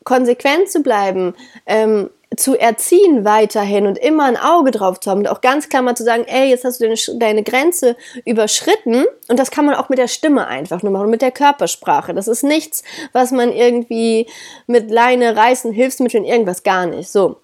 konsequent 0.03 0.71
zu 0.71 0.83
bleiben, 0.83 1.35
ähm, 1.67 2.11
zu 2.35 2.59
erziehen 2.59 3.25
weiterhin 3.25 3.87
und 3.87 3.99
immer 3.99 4.25
ein 4.25 4.37
Auge 4.37 4.71
drauf 4.71 5.01
zu 5.01 5.11
haben 5.11 5.21
und 5.21 5.29
auch 5.29 5.41
ganz 5.41 5.69
klar 5.69 5.83
mal 5.83 5.97
zu 5.97 6.05
sagen, 6.05 6.25
ey, 6.27 6.51
jetzt 6.51 6.65
hast 6.65 6.81
du 6.81 6.85
deine, 6.85 7.19
deine 7.19 7.43
Grenze 7.43 7.97
überschritten 8.25 9.05
und 9.29 9.39
das 9.39 9.51
kann 9.51 9.65
man 9.65 9.75
auch 9.75 9.89
mit 9.89 9.99
der 9.99 10.09
Stimme 10.09 10.47
einfach 10.47 10.83
nur 10.83 10.93
machen, 10.93 11.11
mit 11.11 11.23
der 11.23 11.31
Körpersprache. 11.31 12.15
Das 12.15 12.29
ist 12.29 12.43
nichts, 12.43 12.83
was 13.13 13.31
man 13.31 13.53
irgendwie 13.53 14.27
mit 14.67 14.91
Leine, 14.91 15.37
Reißen, 15.37 15.73
Hilfsmitteln, 15.73 16.25
irgendwas 16.25 16.63
gar 16.63 16.87
nicht. 16.87 17.09
So. 17.09 17.37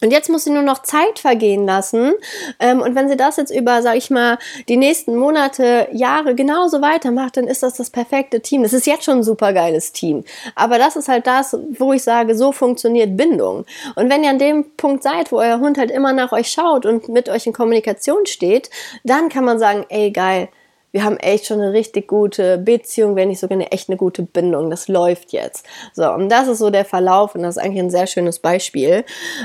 Und 0.00 0.12
jetzt 0.12 0.30
muss 0.30 0.44
sie 0.44 0.50
nur 0.50 0.62
noch 0.62 0.82
Zeit 0.82 1.18
vergehen 1.18 1.66
lassen. 1.66 2.12
Ähm, 2.60 2.80
und 2.80 2.94
wenn 2.94 3.08
sie 3.08 3.16
das 3.16 3.36
jetzt 3.36 3.50
über, 3.50 3.82
sag 3.82 3.96
ich 3.96 4.10
mal, 4.10 4.38
die 4.68 4.76
nächsten 4.76 5.16
Monate, 5.16 5.88
Jahre 5.92 6.34
genauso 6.34 6.80
weitermacht, 6.80 7.36
dann 7.36 7.48
ist 7.48 7.62
das 7.62 7.74
das 7.74 7.90
perfekte 7.90 8.40
Team. 8.40 8.62
Das 8.62 8.72
ist 8.72 8.86
jetzt 8.86 9.04
schon 9.04 9.18
ein 9.18 9.22
super 9.24 9.52
geiles 9.52 9.92
Team. 9.92 10.24
Aber 10.54 10.78
das 10.78 10.96
ist 10.96 11.08
halt 11.08 11.26
das, 11.26 11.56
wo 11.78 11.92
ich 11.92 12.02
sage, 12.02 12.36
so 12.36 12.52
funktioniert 12.52 13.16
Bindung. 13.16 13.64
Und 13.96 14.10
wenn 14.10 14.22
ihr 14.22 14.30
an 14.30 14.38
dem 14.38 14.70
Punkt 14.76 15.02
seid, 15.02 15.32
wo 15.32 15.38
euer 15.38 15.58
Hund 15.58 15.78
halt 15.78 15.90
immer 15.90 16.12
nach 16.12 16.32
euch 16.32 16.50
schaut 16.50 16.86
und 16.86 17.08
mit 17.08 17.28
euch 17.28 17.46
in 17.46 17.52
Kommunikation 17.52 18.26
steht, 18.26 18.70
dann 19.04 19.28
kann 19.28 19.44
man 19.44 19.58
sagen, 19.58 19.84
ey, 19.88 20.10
geil, 20.10 20.48
wir 20.92 21.04
haben 21.04 21.16
echt 21.18 21.46
schon 21.46 21.60
eine 21.60 21.72
richtig 21.72 22.08
gute 22.08 22.58
Beziehung, 22.58 23.14
wenn 23.16 23.28
nicht 23.28 23.40
sogar 23.40 23.56
eine 23.56 23.70
echt 23.72 23.88
eine 23.88 23.98
gute 23.98 24.22
Bindung. 24.22 24.70
Das 24.70 24.88
läuft 24.88 25.32
jetzt. 25.32 25.66
So, 25.92 26.10
und 26.12 26.28
das 26.28 26.48
ist 26.48 26.58
so 26.58 26.70
der 26.70 26.84
Verlauf 26.84 27.34
und 27.34 27.42
das 27.42 27.56
ist 27.56 27.62
eigentlich 27.62 27.82
ein 27.82 27.90
sehr 27.90 28.06
schönes 28.06 28.38
Beispiel. 28.38 29.04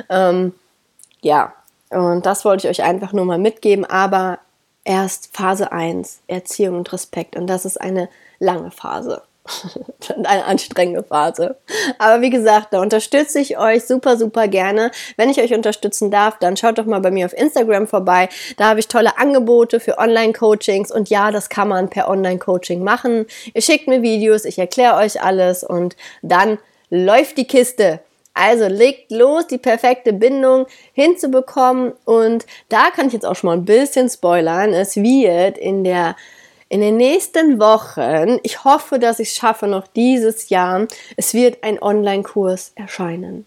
Ähm, 0.09 0.53
ja, 1.21 1.53
und 1.89 2.25
das 2.25 2.45
wollte 2.45 2.67
ich 2.67 2.79
euch 2.79 2.85
einfach 2.85 3.13
nur 3.13 3.25
mal 3.25 3.37
mitgeben, 3.37 3.85
aber 3.85 4.39
erst 4.83 5.35
Phase 5.35 5.71
1, 5.71 6.21
Erziehung 6.27 6.77
und 6.77 6.93
Respekt. 6.93 7.35
Und 7.35 7.47
das 7.47 7.65
ist 7.65 7.79
eine 7.79 8.09
lange 8.39 8.71
Phase. 8.71 9.21
eine 10.15 10.45
anstrengende 10.45 11.03
Phase. 11.03 11.57
Aber 11.97 12.21
wie 12.21 12.29
gesagt, 12.29 12.69
da 12.71 12.81
unterstütze 12.81 13.39
ich 13.39 13.57
euch 13.57 13.83
super, 13.85 14.17
super 14.17 14.47
gerne. 14.47 14.91
Wenn 15.17 15.29
ich 15.29 15.39
euch 15.41 15.53
unterstützen 15.53 16.11
darf, 16.11 16.39
dann 16.39 16.55
schaut 16.55 16.77
doch 16.77 16.85
mal 16.85 17.01
bei 17.01 17.11
mir 17.11 17.25
auf 17.25 17.37
Instagram 17.37 17.87
vorbei. 17.87 18.29
Da 18.57 18.69
habe 18.69 18.79
ich 18.79 18.87
tolle 18.87 19.17
Angebote 19.17 19.79
für 19.79 19.97
Online-Coachings 19.97 20.91
und 20.91 21.09
ja, 21.09 21.31
das 21.31 21.49
kann 21.49 21.67
man 21.67 21.89
per 21.89 22.09
Online-Coaching 22.09 22.83
machen. 22.83 23.25
Ihr 23.53 23.61
schickt 23.61 23.87
mir 23.87 24.01
Videos, 24.01 24.45
ich 24.45 24.59
erkläre 24.59 24.95
euch 24.95 25.21
alles 25.21 25.63
und 25.63 25.95
dann 26.21 26.57
läuft 26.89 27.37
die 27.37 27.47
Kiste. 27.47 27.99
Also 28.35 28.67
legt 28.67 29.11
los, 29.11 29.45
die 29.45 29.59
perfekte 29.59 30.11
Bindung 30.11 30.65
hinzubekommen. 30.93 31.93
Und 32.05 32.45
da 32.69 32.89
kann 32.89 33.07
ich 33.07 33.13
jetzt 33.13 33.25
auch 33.25 33.35
schon 33.35 33.49
mal 33.49 33.57
ein 33.57 33.65
bisschen 33.65 34.09
spoilern. 34.09 34.73
Es 34.73 34.95
wird 34.95 35.57
in 35.57 35.83
der 35.83 36.15
in 36.69 36.81
den 36.81 36.97
nächsten 36.97 37.59
Wochen, 37.59 38.39
ich 38.43 38.63
hoffe, 38.63 38.99
dass 38.99 39.19
ich 39.19 39.29
es 39.29 39.35
schaffe 39.35 39.67
noch 39.67 39.87
dieses 39.87 40.49
Jahr, 40.49 40.87
es 41.17 41.33
wird 41.33 41.63
ein 41.63 41.81
Online-Kurs 41.81 42.71
erscheinen. 42.75 43.45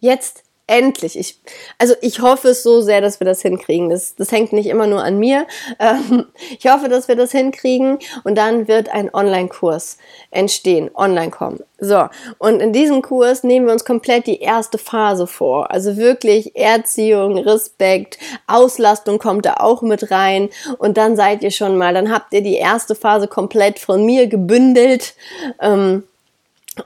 Jetzt 0.00 0.44
endlich. 0.66 1.18
Ich, 1.18 1.40
also 1.78 1.94
ich 2.00 2.20
hoffe 2.20 2.48
es 2.48 2.62
so 2.62 2.80
sehr, 2.80 3.00
dass 3.00 3.20
wir 3.20 3.24
das 3.24 3.42
hinkriegen. 3.42 3.88
Das, 3.88 4.16
das 4.16 4.32
hängt 4.32 4.52
nicht 4.52 4.66
immer 4.66 4.86
nur 4.86 5.02
an 5.02 5.18
mir. 5.18 5.46
Ähm, 5.78 6.26
ich 6.58 6.70
hoffe, 6.70 6.88
dass 6.88 7.08
wir 7.08 7.16
das 7.16 7.32
hinkriegen 7.32 7.98
und 8.24 8.36
dann 8.36 8.68
wird 8.68 8.88
ein 8.88 9.12
Online-Kurs 9.12 9.98
entstehen, 10.30 10.90
online 10.94 11.30
kommen. 11.30 11.60
So, 11.78 12.08
und 12.38 12.60
in 12.60 12.72
diesem 12.72 13.02
Kurs 13.02 13.44
nehmen 13.44 13.66
wir 13.66 13.72
uns 13.72 13.84
komplett 13.84 14.26
die 14.26 14.40
erste 14.40 14.78
Phase 14.78 15.26
vor. 15.26 15.70
Also 15.70 15.96
wirklich 15.96 16.56
Erziehung, 16.56 17.36
Respekt, 17.38 18.18
Auslastung 18.46 19.18
kommt 19.18 19.44
da 19.44 19.54
auch 19.58 19.82
mit 19.82 20.10
rein 20.10 20.48
und 20.78 20.96
dann 20.96 21.16
seid 21.16 21.42
ihr 21.42 21.50
schon 21.50 21.76
mal, 21.76 21.92
dann 21.92 22.10
habt 22.10 22.32
ihr 22.32 22.42
die 22.42 22.56
erste 22.56 22.94
Phase 22.94 23.28
komplett 23.28 23.78
von 23.78 24.04
mir 24.06 24.26
gebündelt. 24.26 25.14
Ähm, 25.60 26.04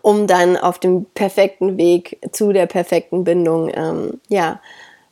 um 0.02 0.26
dann 0.26 0.56
auf 0.56 0.78
dem 0.78 1.04
perfekten 1.06 1.76
Weg 1.76 2.18
zu 2.32 2.52
der 2.52 2.66
perfekten 2.66 3.24
Bindung 3.24 3.70
ähm, 3.74 4.20
ja, 4.28 4.60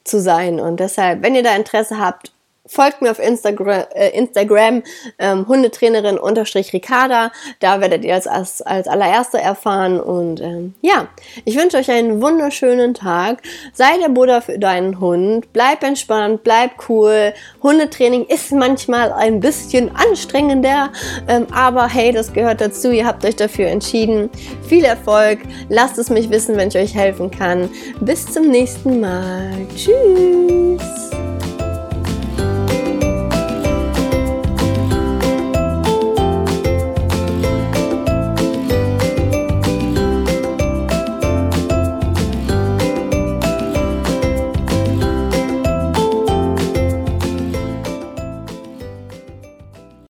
zu 0.05 0.21
sein. 0.21 0.61
Und 0.61 0.81
deshalb, 0.81 1.23
wenn 1.23 1.35
ihr 1.35 1.43
da 1.43 1.55
Interesse 1.55 1.99
habt, 1.99 2.33
folgt 2.69 3.03
mir 3.03 3.11
auf 3.11 3.19
Instagram, 3.19 3.85
äh, 3.95 4.11
Instagram 4.11 4.83
ähm, 5.19 5.49
Hundetrainerin 5.49 6.19
unterstrich 6.19 6.73
Ricarda. 6.73 7.33
Da 7.61 7.81
werdet 7.81 8.05
ihr 8.05 8.15
es 8.15 8.27
als, 8.27 8.63
als 8.63 8.87
allererste 8.87 9.39
erfahren. 9.39 10.01
Und 10.01 10.41
ähm, 10.41 10.75
ja, 10.81 11.09
ich 11.45 11.57
wünsche 11.57 11.79
euch 11.79 11.91
einen 11.91 12.23
wunderschönen 12.23 12.95
Tag. 12.95 13.43
Sei 13.73 13.99
der 14.01 14.09
Buddha 14.09 14.41
für 14.41 14.59
deinen 14.59 15.01
Hund. 15.01 15.53
Bleib 15.53 15.83
entspannt, 15.83 16.43
bleib 16.45 16.73
cool. 16.89 17.33
Hundetraining 17.63 18.27
ist 18.27 18.53
manchmal 18.53 19.13
ein 19.13 19.41
bisschen 19.41 19.91
anstrengender, 19.95 20.93
ähm, 21.27 21.47
aber 21.53 21.89
hey, 21.89 22.13
das 22.13 22.33
gehört 22.33 22.61
dazu. 22.61 22.91
Ihr 22.91 23.07
habt 23.07 23.25
euch 23.25 23.37
dafür 23.37 23.69
entschieden. 23.69 24.31
Viel 24.67 24.85
Erfolg. 24.85 25.41
Lasst 25.69 25.99
es 25.99 26.11
mich 26.11 26.31
wissen, 26.31 26.57
wenn 26.57 26.69
ich 26.69 26.77
euch 26.77 26.95
helfen 26.95 27.31
kann. 27.31 27.71
Bis 28.01 28.27
zum 28.27 28.49
nächsten 28.49 29.01
Mal. 29.01 29.51
Tschüss. 29.75 31.11